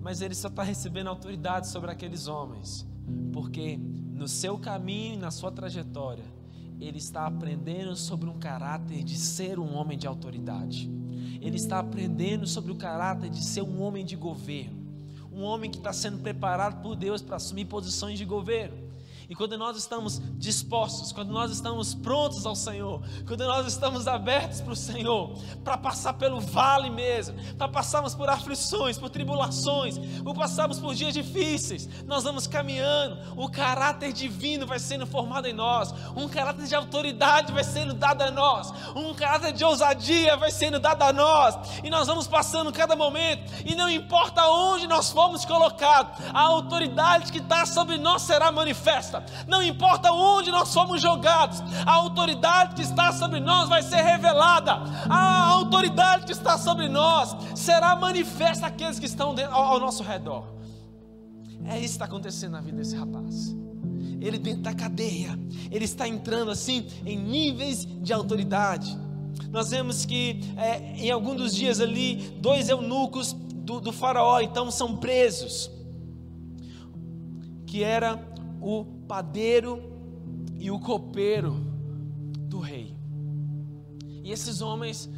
[0.00, 2.86] Mas ele só está recebendo autoridade sobre aqueles homens,
[3.32, 3.78] porque
[4.12, 6.24] no seu caminho e na sua trajetória,
[6.80, 10.90] ele está aprendendo sobre um caráter de ser um homem de autoridade.
[11.40, 14.80] Ele está aprendendo sobre o caráter de ser um homem de governo.
[15.32, 18.89] Um homem que está sendo preparado por Deus para assumir posições de governo.
[19.30, 24.60] E quando nós estamos dispostos, quando nós estamos prontos ao Senhor, quando nós estamos abertos
[24.60, 30.34] para o Senhor, para passar pelo vale mesmo, para passarmos por aflições, por tribulações, por
[30.34, 35.94] passarmos por dias difíceis, nós vamos caminhando, o caráter divino vai sendo formado em nós,
[36.16, 40.80] um caráter de autoridade vai sendo dado a nós, um caráter de ousadia vai sendo
[40.80, 45.44] dado a nós, e nós vamos passando cada momento, e não importa onde nós fomos
[45.44, 51.62] colocados, a autoridade que está sobre nós será manifesta não importa onde nós fomos jogados,
[51.86, 54.72] a autoridade que está sobre nós vai ser revelada,
[55.08, 60.60] a autoridade que está sobre nós será manifesta àqueles que estão ao nosso redor.
[61.66, 63.54] É isso que está acontecendo na vida desse rapaz.
[64.20, 65.38] Ele dentro da cadeia,
[65.70, 68.98] ele está entrando assim em níveis de autoridade.
[69.50, 74.70] Nós vemos que é, em algum dos dias ali, dois eunucos do, do faraó então
[74.70, 75.70] são presos,
[77.66, 78.16] que era
[78.60, 79.82] o padeiro
[80.58, 81.54] e o copeiro
[82.48, 82.94] do rei.
[84.22, 85.08] E esses homens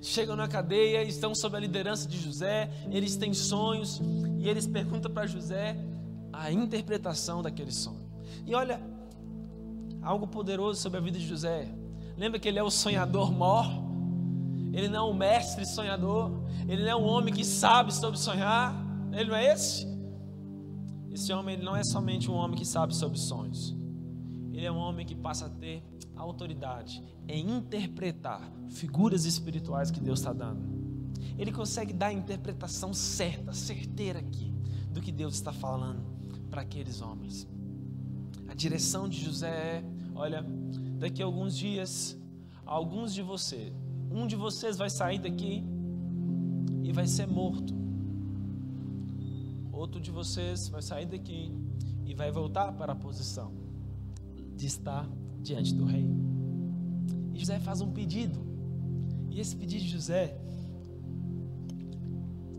[0.00, 4.00] chegam na cadeia, estão sob a liderança de José, eles têm sonhos
[4.38, 5.76] e eles perguntam para José
[6.32, 8.08] a interpretação daquele sonho.
[8.46, 8.80] E olha,
[10.02, 11.68] algo poderoso sobre a vida de José.
[12.16, 13.66] Lembra que ele é o sonhador mor?
[14.72, 16.30] Ele não é um mestre sonhador,
[16.68, 18.74] ele não é um homem que sabe sobre sonhar,
[19.12, 19.89] ele não é esse?
[21.20, 23.76] Esse homem ele não é somente um homem que sabe sobre sonhos.
[24.54, 25.82] Ele é um homem que passa a ter
[26.16, 30.62] autoridade em interpretar figuras espirituais que Deus está dando.
[31.38, 34.50] Ele consegue dar a interpretação certa, certeira aqui,
[34.90, 36.02] do que Deus está falando
[36.50, 37.46] para aqueles homens.
[38.48, 40.42] A direção de José é: olha,
[40.98, 42.18] daqui a alguns dias,
[42.64, 43.74] alguns de vocês,
[44.10, 45.62] um de vocês vai sair daqui
[46.82, 47.74] e vai ser morto.
[49.80, 51.50] Outro de vocês vai sair daqui
[52.04, 53.50] e vai voltar para a posição
[54.54, 55.08] de estar
[55.40, 56.06] diante do rei.
[57.32, 58.38] E José faz um pedido.
[59.30, 60.38] E esse pedido de José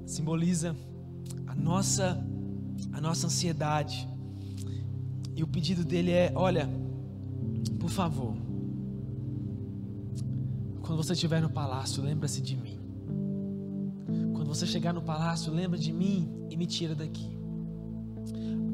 [0.04, 0.76] simboliza
[1.46, 2.20] a nossa
[2.92, 4.10] a nossa ansiedade.
[5.36, 6.68] E o pedido dele é: olha,
[7.80, 8.34] por favor,
[10.82, 12.71] quando você estiver no palácio, lembra-se de mim.
[14.52, 17.40] Você chegar no palácio, lembra de mim e me tira daqui.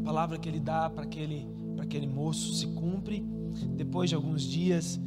[0.01, 1.47] A palavra que ele dá para aquele,
[1.79, 3.23] aquele moço se cumpre.
[3.75, 4.99] Depois de alguns dias,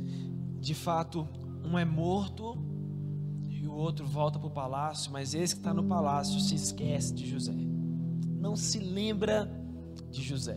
[0.60, 1.28] de fato,
[1.64, 2.56] um é morto
[3.48, 7.12] e o outro volta para o palácio, mas esse que está no palácio se esquece
[7.14, 7.56] de José.
[8.38, 9.50] Não se lembra
[10.08, 10.56] de José.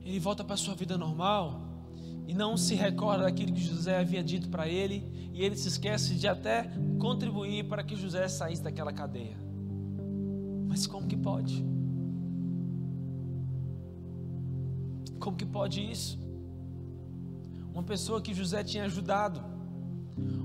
[0.00, 1.71] Ele volta para a sua vida normal
[2.26, 6.14] e não se recorda daquilo que José havia dito para ele, e ele se esquece
[6.14, 9.36] de até contribuir para que José saísse daquela cadeia.
[10.68, 11.64] Mas como que pode?
[15.18, 16.18] Como que pode isso?
[17.72, 19.42] Uma pessoa que José tinha ajudado,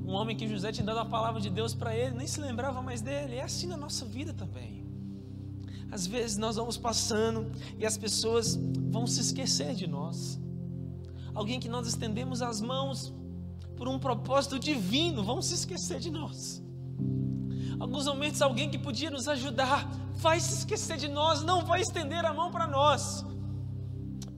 [0.05, 2.81] um homem que José tinha dado a palavra de Deus para ele, nem se lembrava
[2.81, 3.35] mais dele.
[3.35, 4.85] É assim na nossa vida também.
[5.91, 8.55] Às vezes nós vamos passando e as pessoas
[8.89, 10.39] vão se esquecer de nós
[11.37, 13.13] alguém que nós estendemos as mãos
[13.75, 16.63] por um propósito divino, vão se esquecer de nós.
[17.79, 22.25] Alguns momentos, alguém que podia nos ajudar vai se esquecer de nós, não vai estender
[22.25, 23.23] a mão para nós,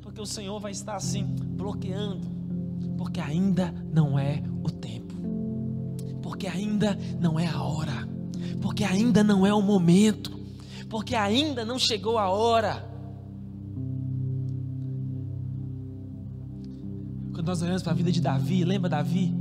[0.01, 2.27] porque o Senhor vai estar assim, bloqueando,
[2.97, 5.15] porque ainda não é o tempo,
[6.21, 8.09] porque ainda não é a hora,
[8.61, 10.37] porque ainda não é o momento,
[10.89, 12.88] porque ainda não chegou a hora.
[17.49, 19.35] Nós olhamos para a vida de Davi, lembra Davi?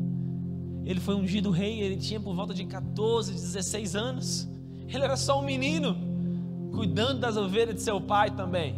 [0.83, 4.49] Ele foi ungido rei, ele tinha por volta de 14, 16 anos.
[4.88, 5.94] Ele era só um menino,
[6.73, 8.75] cuidando das ovelhas de seu pai também.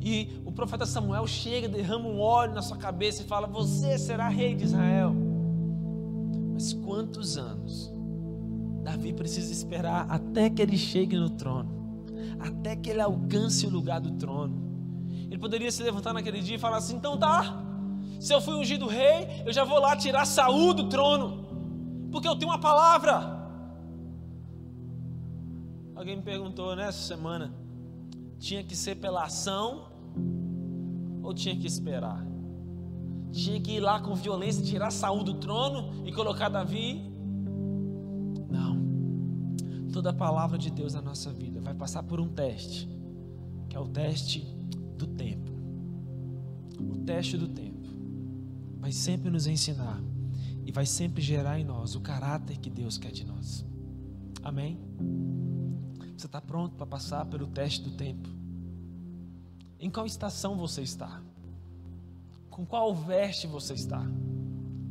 [0.00, 4.28] E o profeta Samuel chega, derrama um óleo na sua cabeça e fala: Você será
[4.28, 5.12] rei de Israel.
[6.54, 7.92] Mas quantos anos
[8.84, 12.04] Davi precisa esperar até que ele chegue no trono,
[12.38, 14.70] até que ele alcance o lugar do trono?
[15.28, 17.69] Ele poderia se levantar naquele dia e falar assim: Então tá,
[18.20, 22.36] se eu fui ungido rei, eu já vou lá tirar Saúl do trono, porque eu
[22.36, 23.40] tenho uma palavra.
[25.94, 27.50] Alguém me perguntou nessa semana:
[28.38, 29.90] tinha que ser pela ação
[31.22, 32.22] ou tinha que esperar?
[33.32, 37.00] Tinha que ir lá com violência, tirar Saúl do trono e colocar Davi?
[38.50, 38.76] Não.
[39.94, 42.86] Toda a palavra de Deus na nossa vida vai passar por um teste,
[43.66, 44.40] que é o teste
[44.98, 45.50] do tempo.
[46.78, 47.69] O teste do tempo
[48.80, 50.00] vai sempre nos ensinar
[50.64, 53.64] e vai sempre gerar em nós o caráter que Deus quer de nós.
[54.42, 54.80] Amém?
[56.16, 58.28] Você está pronto para passar pelo teste do tempo?
[59.78, 61.22] Em qual estação você está?
[62.48, 64.02] Com qual veste você está?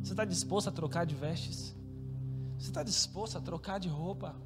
[0.02, 1.76] Você está disposto a trocar de vestes?
[2.58, 4.36] Você está disposto a trocar de roupa?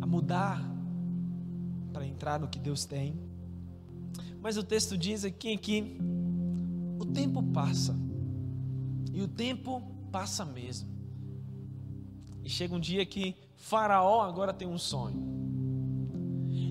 [0.00, 0.62] A mudar
[1.92, 3.18] para entrar no que Deus tem?
[4.40, 5.98] Mas o texto diz aqui que
[7.02, 7.96] o tempo passa.
[9.12, 10.88] E o tempo passa mesmo.
[12.44, 15.20] E chega um dia que Faraó agora tem um sonho.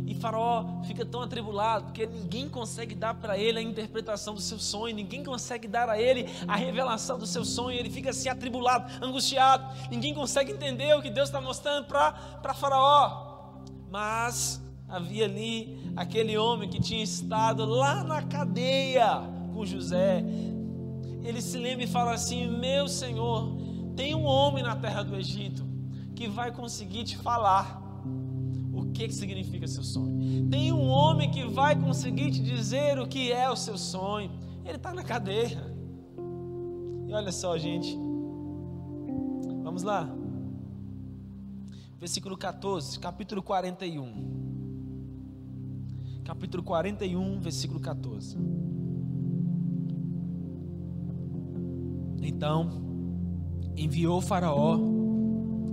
[0.07, 4.59] E Faraó fica tão atribulado porque ninguém consegue dar para ele a interpretação do seu
[4.59, 7.77] sonho, ninguém consegue dar a ele a revelação do seu sonho.
[7.77, 9.65] Ele fica assim atribulado, angustiado.
[9.89, 13.59] Ninguém consegue entender o que Deus está mostrando para Faraó.
[13.89, 20.23] Mas havia ali aquele homem que tinha estado lá na cadeia com José,
[21.23, 23.55] ele se lembra e fala assim: Meu Senhor,
[23.95, 25.63] tem um homem na terra do Egito
[26.15, 27.81] que vai conseguir te falar
[28.73, 30.49] o que, que significa seu sonho.
[30.49, 34.31] Tem um homem que vai conseguir te dizer o que é o seu sonho.
[34.65, 35.61] Ele está na cadeia.
[37.07, 37.97] E olha só, gente.
[39.63, 40.09] Vamos lá.
[41.99, 44.31] Versículo 14, capítulo 41.
[46.23, 48.37] Capítulo 41, versículo 14.
[52.21, 52.81] Então
[53.75, 54.77] enviou Faraó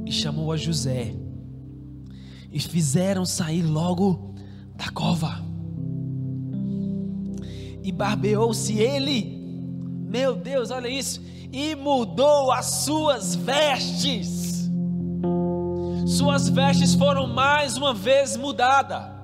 [0.06, 1.14] e chamou a José.
[2.50, 4.34] e fizeram sair logo
[4.74, 5.44] da cova.
[7.82, 9.38] E barbeou-se ele,
[10.06, 11.22] meu Deus, olha isso,
[11.52, 14.68] e mudou as suas vestes.
[16.06, 19.16] Suas vestes foram mais uma vez mudadas.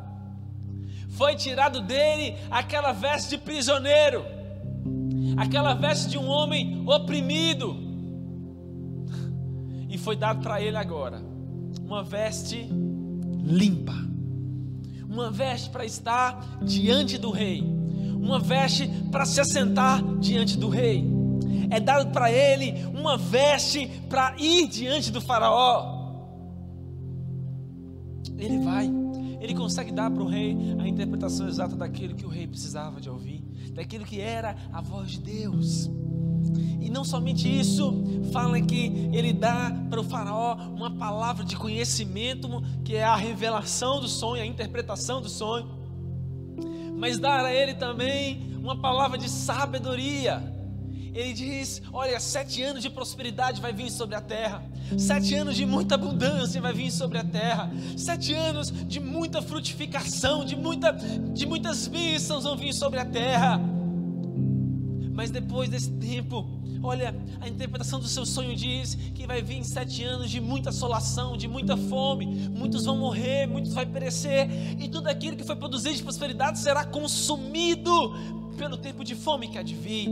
[1.11, 4.25] Foi tirado dele aquela veste de prisioneiro,
[5.37, 7.77] aquela veste de um homem oprimido,
[9.89, 11.23] e foi dado para ele agora.
[11.81, 12.67] Uma veste
[13.45, 13.95] limpa,
[15.09, 17.63] uma veste para estar diante do rei,
[18.17, 21.05] uma veste para se assentar diante do rei.
[21.71, 25.93] É dado para ele uma veste para ir diante do faraó.
[28.37, 28.91] Ele vai,
[29.45, 33.11] ele consegue dar para o rei a interpretação exata daquilo que o rei precisava de
[33.11, 35.91] ouvir, daquilo que era a voz de Deus.
[36.81, 37.93] E não somente isso,
[38.33, 42.49] fala que ele dá para o faraó uma palavra de conhecimento,
[42.83, 45.69] que é a revelação do sonho, a interpretação do sonho.
[46.97, 50.54] Mas dá a ele também uma palavra de sabedoria.
[51.15, 54.63] Ele diz: Olha, sete anos de prosperidade vai vir sobre a terra,
[54.99, 60.45] sete anos de muita abundância vai vir sobre a terra, sete anos de muita frutificação,
[60.45, 63.61] de, muita, de muitas bênçãos vão vir sobre a terra.
[65.13, 66.45] Mas depois desse tempo,
[66.83, 71.37] olha, a interpretação do seu sonho diz que vai vir sete anos de muita assolação,
[71.37, 72.27] de muita fome.
[72.27, 74.49] Muitos vão morrer, muitos vão perecer,
[74.81, 79.59] e tudo aquilo que foi produzido de prosperidade será consumido pelo tempo de fome que
[79.59, 80.09] há de vir.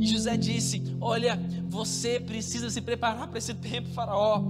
[0.00, 4.42] E José disse: Olha, você precisa se preparar para esse tempo, Faraó.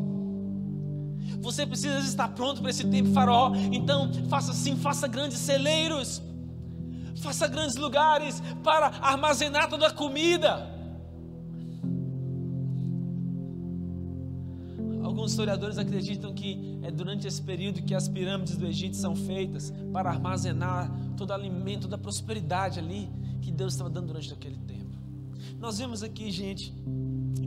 [1.40, 3.52] Você precisa estar pronto para esse tempo, Faraó.
[3.72, 6.22] Então, faça assim: faça grandes celeiros
[7.24, 10.73] faça grandes lugares para armazenar toda a comida.
[15.14, 19.72] Alguns historiadores acreditam que é durante esse período que as pirâmides do Egito são feitas
[19.92, 23.08] para armazenar todo o alimento, toda a prosperidade ali
[23.40, 24.98] que Deus estava dando durante aquele tempo.
[25.60, 26.74] Nós vemos aqui, gente,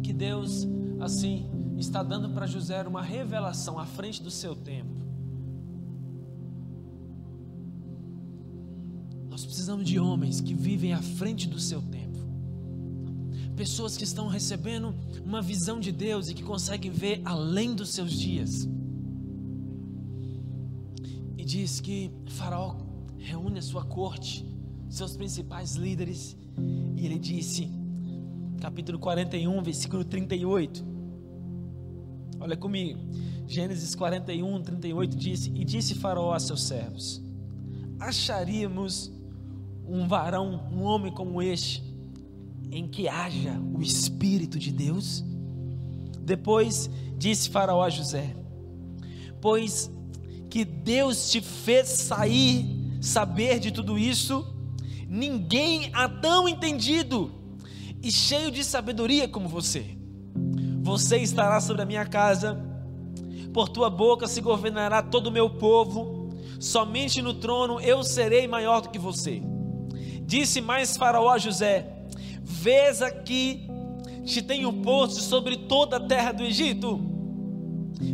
[0.01, 0.65] que Deus,
[1.01, 1.45] assim,
[1.77, 5.05] está dando para José uma revelação à frente do seu tempo.
[9.29, 12.06] Nós precisamos de homens que vivem à frente do seu tempo.
[13.57, 14.95] Pessoas que estão recebendo
[15.25, 18.69] uma visão de Deus e que conseguem ver além dos seus dias.
[21.35, 22.77] E diz que Faraó
[23.17, 24.45] reúne a sua corte,
[24.87, 26.37] seus principais líderes,
[26.95, 27.69] e ele disse,
[28.61, 30.85] capítulo 41, versículo 38.
[32.39, 32.99] Olha comigo.
[33.47, 37.23] Gênesis 41, 38 diz: E disse Faraó a seus servos:
[37.99, 39.11] Acharíamos
[39.87, 41.81] um varão, um homem como este,
[42.71, 45.23] em que haja o Espírito de Deus?
[46.19, 48.35] Depois disse Faraó a José:
[49.41, 49.91] Pois
[50.49, 52.65] que Deus te fez sair,
[53.01, 54.45] saber de tudo isso,
[55.07, 57.31] ninguém há tão entendido
[58.01, 59.97] e cheio de sabedoria como você.
[60.81, 62.57] Você estará sobre a minha casa,
[63.53, 68.81] por tua boca se governará todo o meu povo, somente no trono eu serei maior
[68.81, 69.41] do que você.
[70.21, 71.96] Disse mais Faraó a José:
[72.49, 73.69] Vês aqui,
[74.23, 76.97] te tenho posto sobre toda a terra do Egito.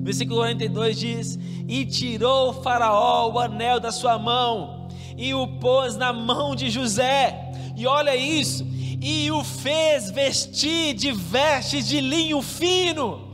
[0.01, 6.11] Versículo 42 diz: E tirou Faraó o anel da sua mão, e o pôs na
[6.11, 7.51] mão de José.
[7.77, 8.65] E olha isso,
[8.99, 13.29] e o fez vestir de vestes de linho fino,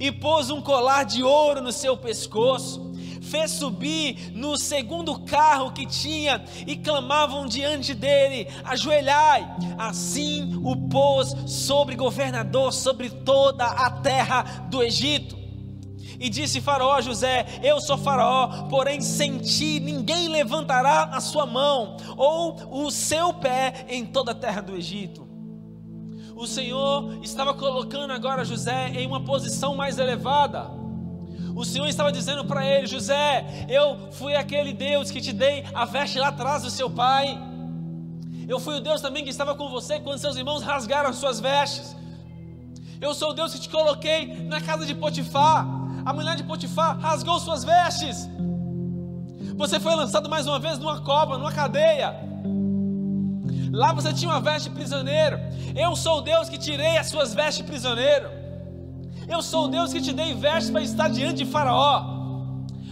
[0.00, 2.89] e pôs um colar de ouro no seu pescoço
[3.30, 9.46] fez subir no segundo carro que tinha e clamavam diante dele: ajoelhai.
[9.78, 15.38] Assim o pôs sobre governador sobre toda a terra do Egito.
[16.18, 21.46] E disse Faraó a José: Eu sou Faraó, porém sem ti ninguém levantará a sua
[21.46, 25.26] mão ou o seu pé em toda a terra do Egito.
[26.36, 30.70] O Senhor estava colocando agora José em uma posição mais elevada.
[31.60, 35.84] O Senhor estava dizendo para ele: José, eu fui aquele Deus que te dei a
[35.84, 37.38] veste lá atrás do seu pai.
[38.48, 41.38] Eu fui o Deus também que estava com você quando seus irmãos rasgaram as suas
[41.38, 41.94] vestes.
[42.98, 45.66] Eu sou o Deus que te coloquei na casa de Potifar.
[46.06, 48.26] A mulher de Potifar rasgou suas vestes.
[49.54, 52.14] Você foi lançado mais uma vez numa cobra, numa cadeia.
[53.70, 55.38] Lá você tinha uma veste prisioneiro.
[55.76, 58.39] Eu sou o Deus que tirei as suas vestes prisioneiro.
[59.30, 62.09] Eu sou o Deus que te dei vestes para estar diante de Faraó.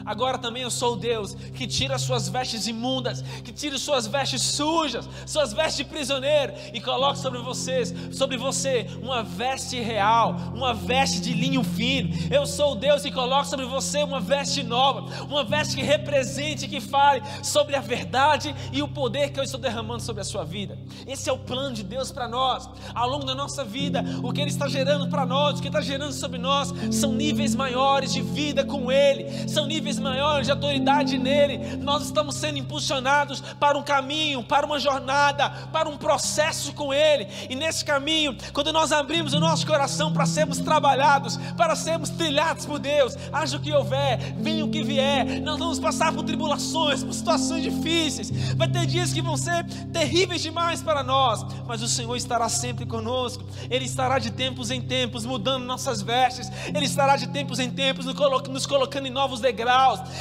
[0.04, 5.08] Agora também eu sou Deus que tira suas vestes imundas, que tira suas vestes sujas,
[5.26, 11.20] suas vestes de prisioneiro e coloca sobre vocês, sobre você, uma veste real, uma veste
[11.20, 12.10] de linho fino.
[12.30, 16.80] Eu sou Deus que coloca sobre você uma veste nova, uma veste que represente, que
[16.80, 20.78] fale sobre a verdade e o poder que eu estou derramando sobre a sua vida.
[21.06, 22.68] Esse é o plano de Deus para nós.
[22.94, 25.80] Ao longo da nossa vida, o que Ele está gerando para nós, o que está
[25.80, 31.18] gerando sobre nós, são níveis maiores de vida com Ele, são níveis maiores de autoridade
[31.18, 31.76] nele.
[31.76, 37.26] Nós estamos sendo impulsionados para um caminho, para uma jornada, para um processo com Ele.
[37.48, 42.66] E nesse caminho, quando nós abrimos o nosso coração para sermos trabalhados, para sermos trilhados
[42.66, 47.02] por Deus, haja o que houver, venha o que vier, nós vamos passar por tribulações,
[47.02, 48.30] por situações difíceis.
[48.54, 52.84] Vai ter dias que vão ser terríveis demais para nós, mas o Senhor estará sempre
[52.84, 53.44] conosco.
[53.70, 56.50] Ele estará de tempos em tempos mudando nossas vestes.
[56.66, 59.77] Ele estará de tempos em tempos nos colocando em novos degraus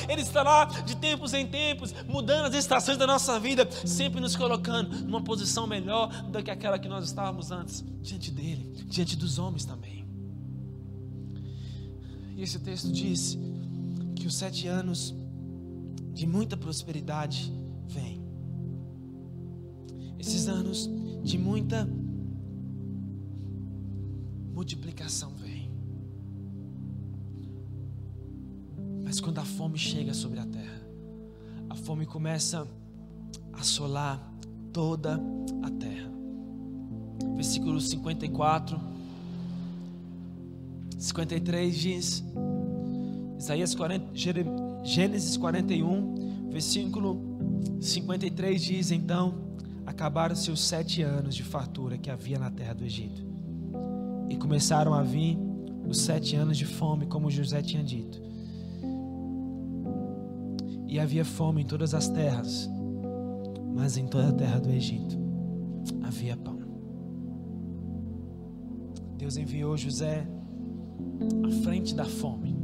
[0.08, 4.96] Ele estará de tempos em tempos, mudando as estações da nossa vida, sempre nos colocando
[5.06, 9.66] numa posição melhor do que aquela que nós estávamos antes, diante dEle, diante dos homens
[9.66, 10.08] também.
[12.36, 13.38] E esse texto diz
[14.16, 15.16] que os sete anos
[16.14, 17.52] de muita prosperidade
[17.88, 18.22] vêm.
[20.20, 20.90] Esses anos
[21.24, 21.88] de muita
[24.54, 25.37] multiplicação
[29.08, 30.82] Mas quando a fome chega sobre a terra,
[31.70, 32.68] a fome começa
[33.54, 34.22] a assolar
[34.74, 35.18] toda
[35.64, 36.12] a terra.
[37.34, 38.78] Versículo 54,
[40.98, 42.22] 53 diz,
[43.40, 44.08] Isaías 40,
[44.84, 47.18] Gênesis 41, versículo
[47.80, 49.36] 53 diz: Então
[49.86, 53.24] acabaram-se os sete anos de fartura que havia na terra do Egito,
[54.30, 55.38] e começaram a vir
[55.88, 58.27] os sete anos de fome, como José tinha dito.
[60.88, 62.70] E havia fome em todas as terras,
[63.76, 65.18] mas em toda a terra do Egito
[66.02, 66.58] havia pão.
[69.18, 70.28] Deus enviou José
[71.44, 72.56] à frente da fome.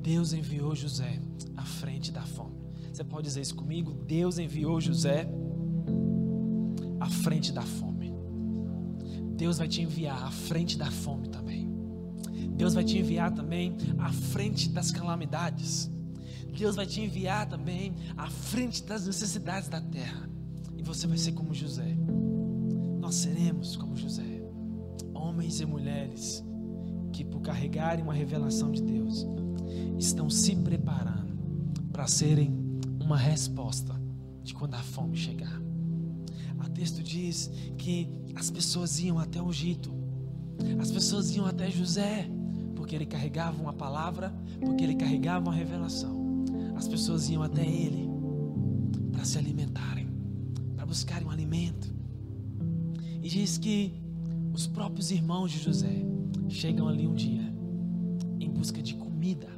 [0.00, 1.20] Deus enviou José
[1.56, 2.54] à frente da fome.
[2.92, 3.92] Você pode dizer isso comigo?
[4.06, 5.28] Deus enviou José
[7.00, 8.14] à frente da fome.
[9.36, 11.68] Deus vai te enviar à frente da fome também.
[12.56, 15.90] Deus vai te enviar também à frente das calamidades.
[16.56, 20.28] Deus vai te enviar também à frente das necessidades da terra.
[20.76, 21.96] E você vai ser como José.
[22.98, 24.42] Nós seremos como José.
[25.14, 26.42] Homens e mulheres
[27.12, 29.26] que, por carregarem uma revelação de Deus,
[29.98, 31.36] estão se preparando
[31.92, 32.54] para serem
[33.00, 33.94] uma resposta
[34.42, 35.60] de quando a fome chegar.
[36.64, 39.94] O texto diz que as pessoas iam até o Egito,
[40.78, 42.28] as pessoas iam até José,
[42.74, 46.15] porque ele carregava uma palavra, porque ele carregava uma revelação
[46.76, 48.08] as pessoas iam até ele
[49.10, 50.08] para se alimentarem,
[50.76, 51.92] para buscarem um alimento.
[53.22, 53.94] E diz que
[54.52, 56.04] os próprios irmãos de José
[56.48, 57.52] chegam ali um dia
[58.38, 59.48] em busca de comida.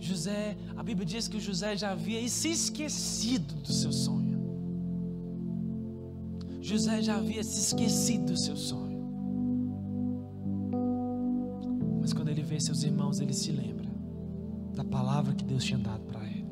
[0.00, 4.42] José, a Bíblia diz que José já havia se esquecido do seu sonho.
[6.60, 9.00] José já havia se esquecido do seu sonho.
[12.00, 13.81] Mas quando ele vê seus irmãos, ele se lembra
[15.02, 16.46] palavra que Deus tinha dado para ele.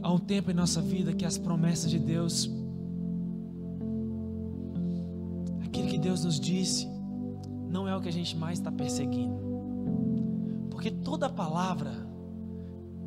[0.00, 2.48] Há um tempo em nossa vida que as promessas de Deus,
[5.64, 6.88] aquilo que Deus nos disse,
[7.68, 9.36] não é o que a gente mais está perseguindo.
[10.70, 12.06] Porque toda palavra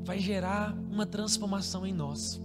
[0.03, 2.41] vai gerar uma transformação em nós.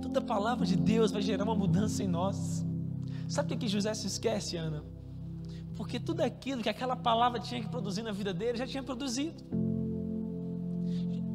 [0.00, 2.64] Toda palavra de Deus vai gerar uma mudança em nós.
[3.26, 4.84] Sabe o que José se esquece, Ana?
[5.74, 9.61] Porque tudo aquilo que aquela palavra tinha que produzir na vida dele já tinha produzido.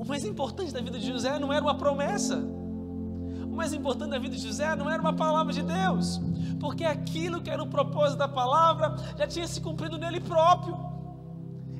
[0.08, 2.38] Mais importante da vida de José não era uma promessa.
[2.38, 6.22] O mais importante da vida de José não era uma palavra de Deus,
[6.60, 10.78] porque aquilo que era o propósito da palavra já tinha se cumprido nele próprio.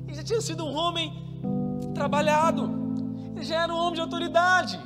[0.06, 1.12] Ele já tinha sido um homem
[1.94, 2.62] trabalhado,
[3.34, 4.78] ele já era um homem de autoridade.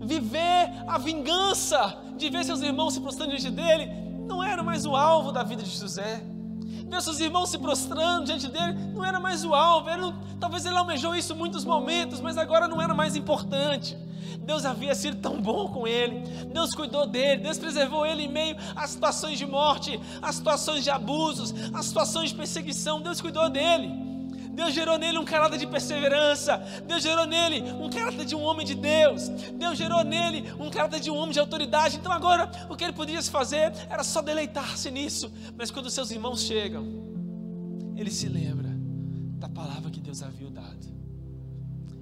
[0.00, 1.80] Viver a vingança
[2.16, 3.86] de ver seus irmãos se prostrando diante dele
[4.26, 6.31] não era mais o alvo da vida de José
[6.92, 9.88] ver seus irmãos se prostrando diante dele, não era mais o alvo.
[10.38, 13.96] Talvez ele almejou isso em muitos momentos, mas agora não era mais importante.
[14.40, 16.20] Deus havia sido tão bom com ele,
[16.52, 20.90] Deus cuidou dele, Deus preservou ele em meio às situações de morte, às situações de
[20.90, 23.00] abusos, às situações de perseguição.
[23.00, 24.11] Deus cuidou dele.
[24.52, 26.58] Deus gerou nele um caráter de perseverança.
[26.86, 29.28] Deus gerou nele um caráter de um homem de Deus.
[29.28, 31.96] Deus gerou nele um caráter de um homem de autoridade.
[31.96, 35.32] Então agora o que ele podia fazer era só deleitar-se nisso.
[35.56, 36.84] Mas quando seus irmãos chegam,
[37.96, 38.70] ele se lembra
[39.38, 40.86] da palavra que Deus havia dado.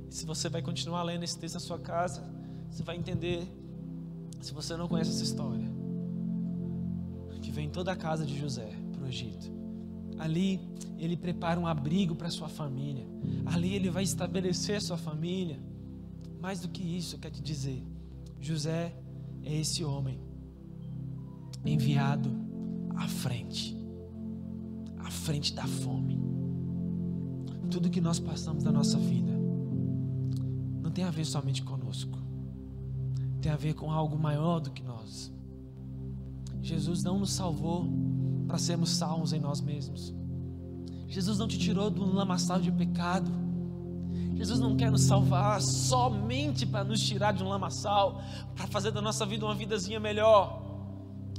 [0.08, 2.22] E se você vai continuar lendo esse texto na sua casa,
[2.68, 3.46] você vai entender,
[4.40, 5.68] se você não conhece essa história,
[7.40, 9.59] que vem toda a casa de José para o Egito.
[10.20, 10.60] Ali
[10.98, 13.06] ele prepara um abrigo para sua família.
[13.46, 15.58] Ali ele vai estabelecer sua família.
[16.38, 17.82] Mais do que isso, eu quero te dizer,
[18.38, 18.94] José
[19.42, 20.20] é esse homem
[21.64, 22.30] enviado
[22.96, 23.74] à frente,
[24.98, 26.20] à frente da fome.
[27.70, 29.32] Tudo que nós passamos na nossa vida
[30.82, 32.18] não tem a ver somente conosco,
[33.40, 35.32] tem a ver com algo maior do que nós.
[36.60, 37.88] Jesus não nos salvou
[38.50, 40.12] para sermos salvos em nós mesmos.
[41.06, 43.30] Jesus não te tirou do lamaçal de pecado.
[44.34, 48.20] Jesus não quer nos salvar somente para nos tirar de um lamaçal,
[48.56, 50.62] para fazer da nossa vida uma vidazinha melhor,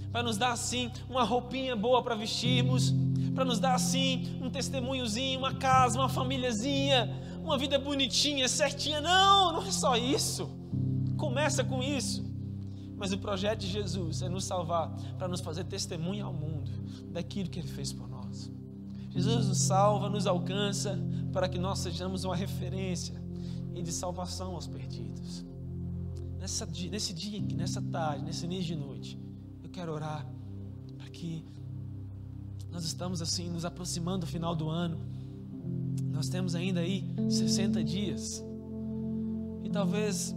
[0.09, 2.93] para nos dar assim uma roupinha boa para vestirmos,
[3.35, 9.01] para nos dar assim um testemunhozinho, uma casa, uma famíliazinha, uma vida bonitinha, certinha.
[9.01, 10.49] Não, não é só isso.
[11.17, 12.30] Começa com isso.
[13.01, 16.69] Mas o projeto de Jesus é nos salvar para nos fazer testemunha ao mundo
[17.11, 18.51] daquilo que Ele fez por nós.
[19.09, 20.99] Jesus nos salva, nos alcança
[21.33, 23.19] para que nós sejamos uma referência
[23.73, 25.43] e de salvação aos perdidos.
[26.37, 29.19] Nessa, nesse dia, nessa tarde, nesse início de noite,
[29.63, 30.23] eu quero orar
[30.95, 31.43] para que
[32.69, 34.99] nós estamos assim nos aproximando do final do ano.
[36.11, 38.45] Nós temos ainda aí 60 dias.
[39.63, 40.35] E talvez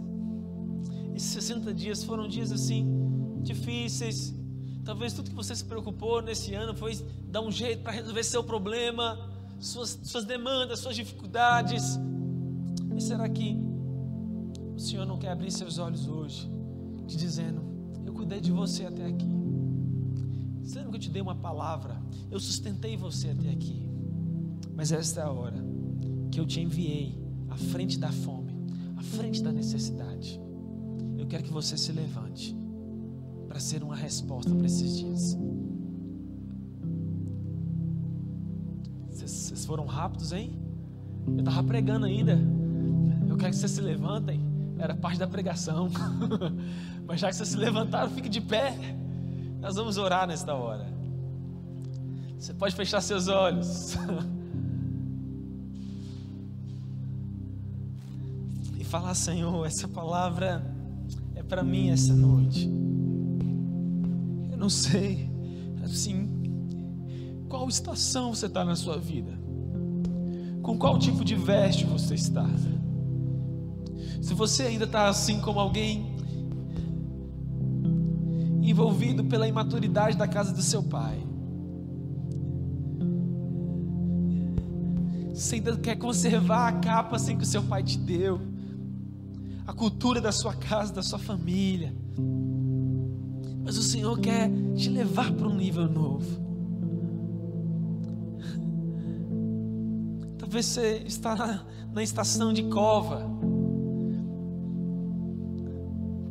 [1.15, 2.85] esses 60 dias foram dias assim,
[3.41, 4.35] difíceis.
[4.83, 6.93] Talvez tudo que você se preocupou nesse ano foi
[7.27, 9.17] dar um jeito para resolver seu problema,
[9.59, 11.97] suas, suas demandas, suas dificuldades.
[12.95, 13.57] E será que
[14.75, 16.49] o Senhor não quer abrir seus olhos hoje,
[17.07, 17.61] te dizendo:
[18.05, 19.35] Eu cuidei de você até aqui.
[20.61, 22.01] Você lembra que eu te dei uma palavra?
[22.29, 23.89] Eu sustentei você até aqui.
[24.75, 25.63] Mas esta é a hora
[26.29, 27.17] que eu te enviei
[27.49, 28.53] à frente da fome,
[28.97, 30.44] à frente da necessidade
[31.25, 32.55] eu quero que você se levante
[33.47, 35.35] para ser uma resposta para esses dias.
[39.09, 40.53] Vocês foram rápidos, hein?
[41.25, 42.39] Eu estava pregando ainda.
[43.27, 44.39] Eu quero que vocês se levantem.
[44.77, 45.89] Era parte da pregação.
[47.07, 48.77] Mas já que vocês se levantaram, fique de pé.
[49.59, 50.85] Nós vamos orar nesta hora.
[52.37, 53.95] Você pode fechar seus olhos.
[58.77, 60.74] e falar, Senhor, essa palavra
[61.47, 62.69] para mim essa noite.
[64.51, 65.29] Eu não sei,
[65.83, 66.29] assim,
[67.47, 69.31] qual estação você está na sua vida,
[70.61, 72.47] com qual tipo de veste você está.
[74.21, 76.15] Se você ainda está assim como alguém
[78.61, 81.23] envolvido pela imaturidade da casa do seu pai,
[85.33, 88.54] você ainda quer conservar a capa assim que o seu pai te deu
[89.65, 91.91] a cultura da sua casa, da sua família.
[93.63, 96.27] Mas o Senhor quer te levar para um nível novo.
[100.37, 103.27] Talvez você está na, estação de cova,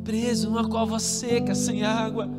[0.03, 2.29] preso numa cova seca, sem água.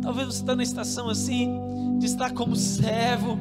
[0.00, 1.58] Talvez você está na estação assim
[1.98, 3.36] de estar como servo.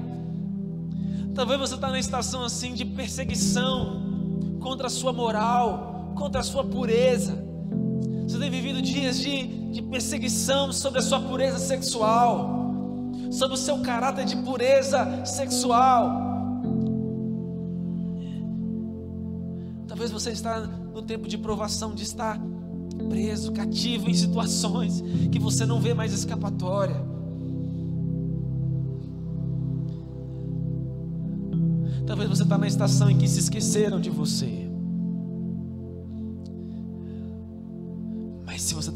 [1.35, 6.63] Talvez você está na estação assim de perseguição contra a sua moral contra a sua
[6.65, 7.33] pureza.
[8.27, 12.71] Você tem vivido dias de, de perseguição sobre a sua pureza sexual,
[13.31, 16.27] sobre o seu caráter de pureza sexual.
[19.87, 22.39] Talvez você está no tempo de provação, de estar
[23.09, 25.01] preso, cativo em situações
[25.31, 27.01] que você não vê mais escapatória.
[32.05, 34.68] Talvez você está na estação em que se esqueceram de você.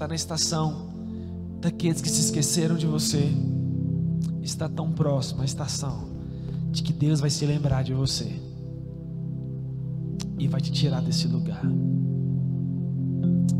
[0.03, 0.89] Está na estação
[1.61, 3.31] daqueles que se esqueceram de você,
[4.41, 6.09] está tão próximo a estação
[6.71, 8.29] de que Deus vai se lembrar de você
[10.37, 11.63] e vai te tirar desse lugar,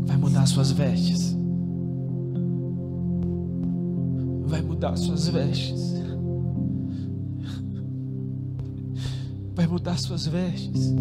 [0.04, 1.34] vai mudar suas vestes,
[4.44, 5.94] vai mudar suas vestes,
[9.54, 10.92] vai mudar suas vestes,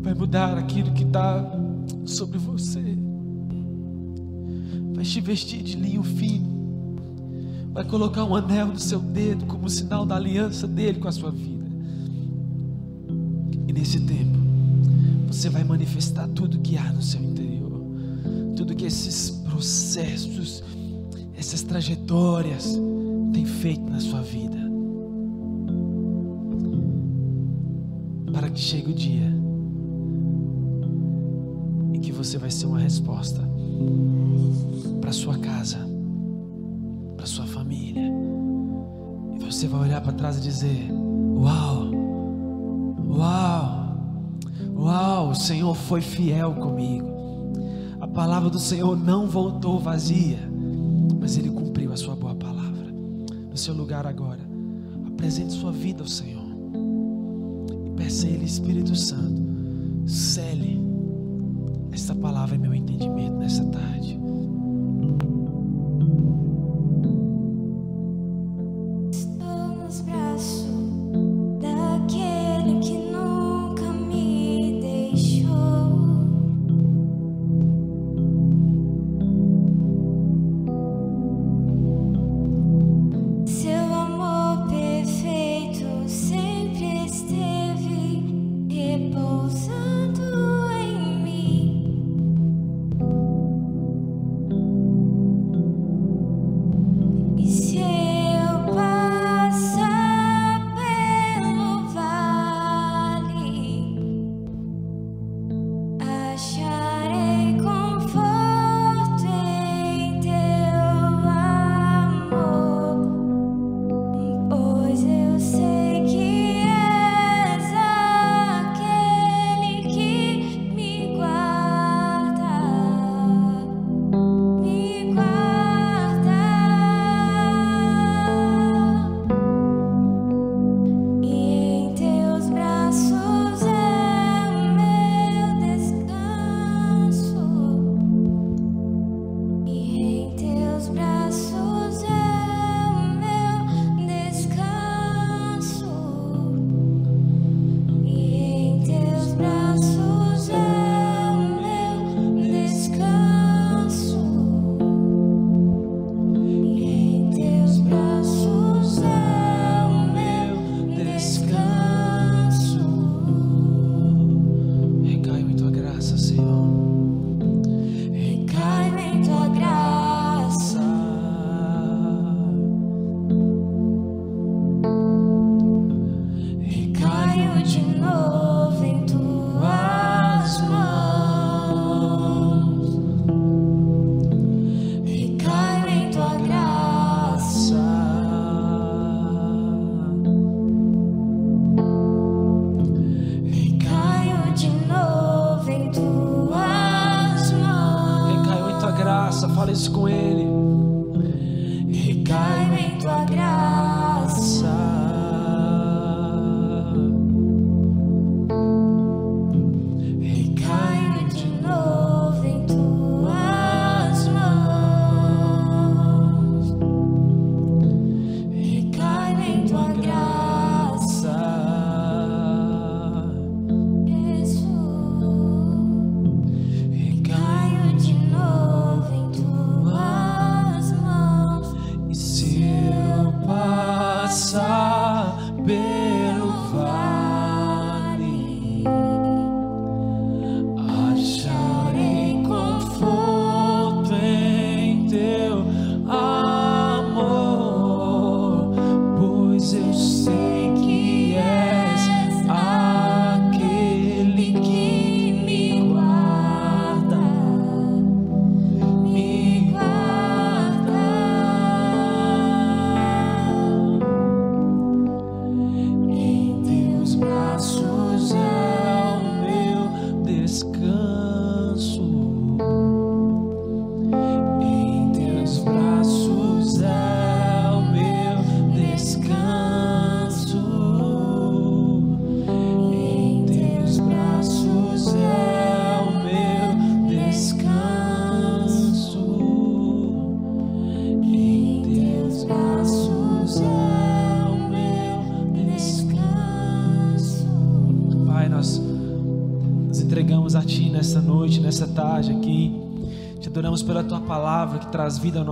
[0.00, 1.44] vai mudar aquilo que está
[2.06, 3.01] sobre você.
[5.02, 6.96] Vai te vestir de linho fino.
[7.72, 11.32] Vai colocar um anel no seu dedo como sinal da aliança dele com a sua
[11.32, 11.66] vida.
[13.66, 14.38] E nesse tempo,
[15.26, 17.82] você vai manifestar tudo que há no seu interior.
[18.56, 20.62] Tudo que esses processos,
[21.34, 22.78] essas trajetórias
[23.32, 24.62] têm feito na sua vida.
[28.54, 29.34] chega o dia
[31.92, 33.40] em que você vai ser uma resposta
[35.12, 35.76] para sua casa,
[37.18, 38.10] para sua família.
[39.34, 41.90] E você vai olhar para trás e dizer: Uau,
[43.10, 43.96] uau,
[44.74, 47.06] uau, o Senhor foi fiel comigo.
[48.00, 50.38] A palavra do Senhor não voltou vazia,
[51.20, 52.90] mas Ele cumpriu a sua boa palavra.
[53.50, 54.40] No seu lugar agora,
[55.06, 56.48] apresente sua vida ao Senhor
[57.84, 59.42] e peça a Ele, Espírito Santo,
[60.06, 60.80] cele
[61.92, 64.21] esta palavra é meu entendimento nessa tarde.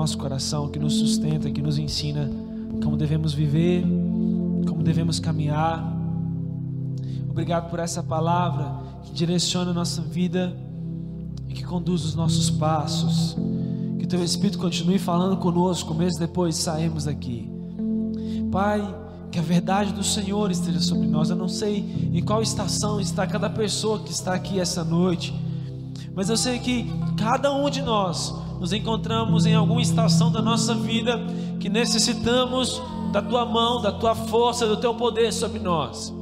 [0.01, 2.31] Nosso coração, que nos sustenta, que nos ensina
[2.83, 3.85] como devemos viver,
[4.67, 5.95] como devemos caminhar.
[7.29, 10.57] Obrigado por essa palavra que direciona a nossa vida
[11.49, 13.37] e que conduz os nossos passos.
[13.99, 17.51] Que teu Espírito continue falando conosco, mesmo depois de sairmos daqui.
[18.51, 18.83] Pai,
[19.31, 21.29] que a verdade do Senhor esteja sobre nós.
[21.29, 25.35] Eu não sei em qual estação está cada pessoa que está aqui essa noite,
[26.15, 30.75] mas eu sei que cada um de nós nos encontramos em alguma estação da nossa
[30.75, 31.19] vida
[31.59, 32.81] que necessitamos
[33.11, 36.15] da tua mão, da tua força, do teu poder sobre nós.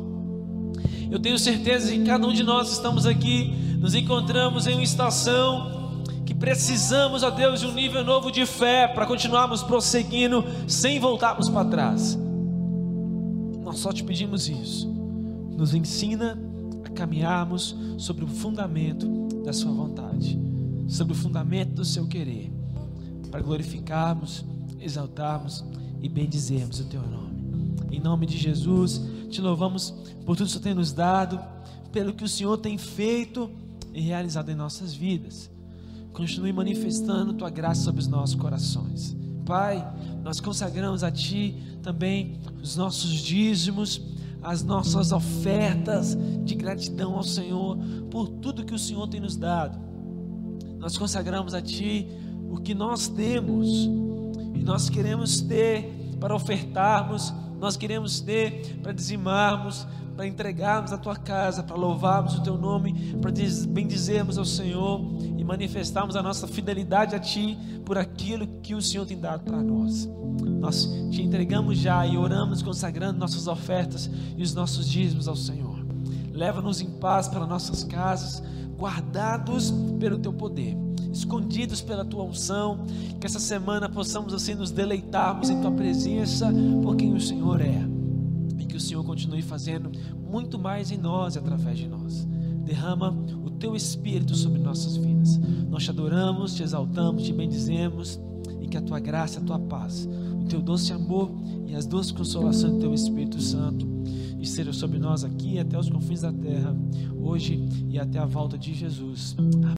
[1.10, 6.00] Eu tenho certeza que cada um de nós estamos aqui, nos encontramos em uma estação
[6.24, 11.48] que precisamos, ó Deus, de um nível novo de fé para continuarmos prosseguindo sem voltarmos
[11.48, 12.16] para trás.
[13.64, 14.88] Nós só te pedimos isso.
[15.56, 16.38] Nos ensina
[16.84, 20.38] a caminharmos sobre o fundamento da Sua vontade,
[20.88, 22.50] sobre o fundamento do Seu querer,
[23.30, 24.44] para glorificarmos,
[24.80, 25.64] exaltarmos
[26.00, 27.28] e bendizermos o Teu nome.
[27.92, 29.90] Em nome de Jesus, te louvamos
[30.24, 31.38] por tudo que o Senhor tem nos dado,
[31.92, 33.50] pelo que o Senhor tem feito
[33.92, 35.50] e realizado em nossas vidas.
[36.12, 39.16] Continue manifestando Tua graça sobre os nossos corações.
[39.44, 39.86] Pai,
[40.22, 44.00] nós consagramos a Ti também os nossos dízimos,
[44.42, 47.78] as nossas ofertas de gratidão ao Senhor
[48.10, 49.87] por tudo que o Senhor tem nos dado.
[50.78, 52.08] Nós consagramos a Ti
[52.50, 53.68] o que nós temos
[54.54, 61.14] e nós queremos ter para ofertarmos, nós queremos ter para dizimarmos, para entregarmos a tua
[61.14, 63.30] casa, para louvarmos o teu nome, para
[63.68, 69.06] bendizermos ao Senhor e manifestarmos a nossa fidelidade a ti por aquilo que o Senhor
[69.06, 70.08] tem dado para nós.
[70.58, 75.78] Nós te entregamos já e oramos consagrando nossas ofertas e os nossos dízimos ao Senhor.
[76.32, 78.42] Leva-nos em paz pelas nossas casas,
[78.78, 80.76] guardados pelo teu poder,
[81.12, 82.84] escondidos pela tua unção,
[83.20, 86.52] que essa semana possamos assim nos deleitarmos em tua presença,
[86.82, 87.98] por quem o Senhor é
[88.78, 89.90] o Senhor continue fazendo
[90.30, 92.26] muito mais em nós e através de nós.
[92.64, 93.10] Derrama
[93.44, 95.36] o teu espírito sobre nossas vidas.
[95.68, 98.20] Nós te adoramos, te exaltamos, te bendizemos
[98.60, 100.08] e que a tua graça, a tua paz,
[100.40, 101.30] o teu doce amor
[101.66, 103.86] e as doces consolações do teu Espírito Santo
[104.40, 106.76] estejam sobre nós aqui até os confins da terra,
[107.16, 109.34] hoje e até a volta de Jesus.
[109.38, 109.77] Amém.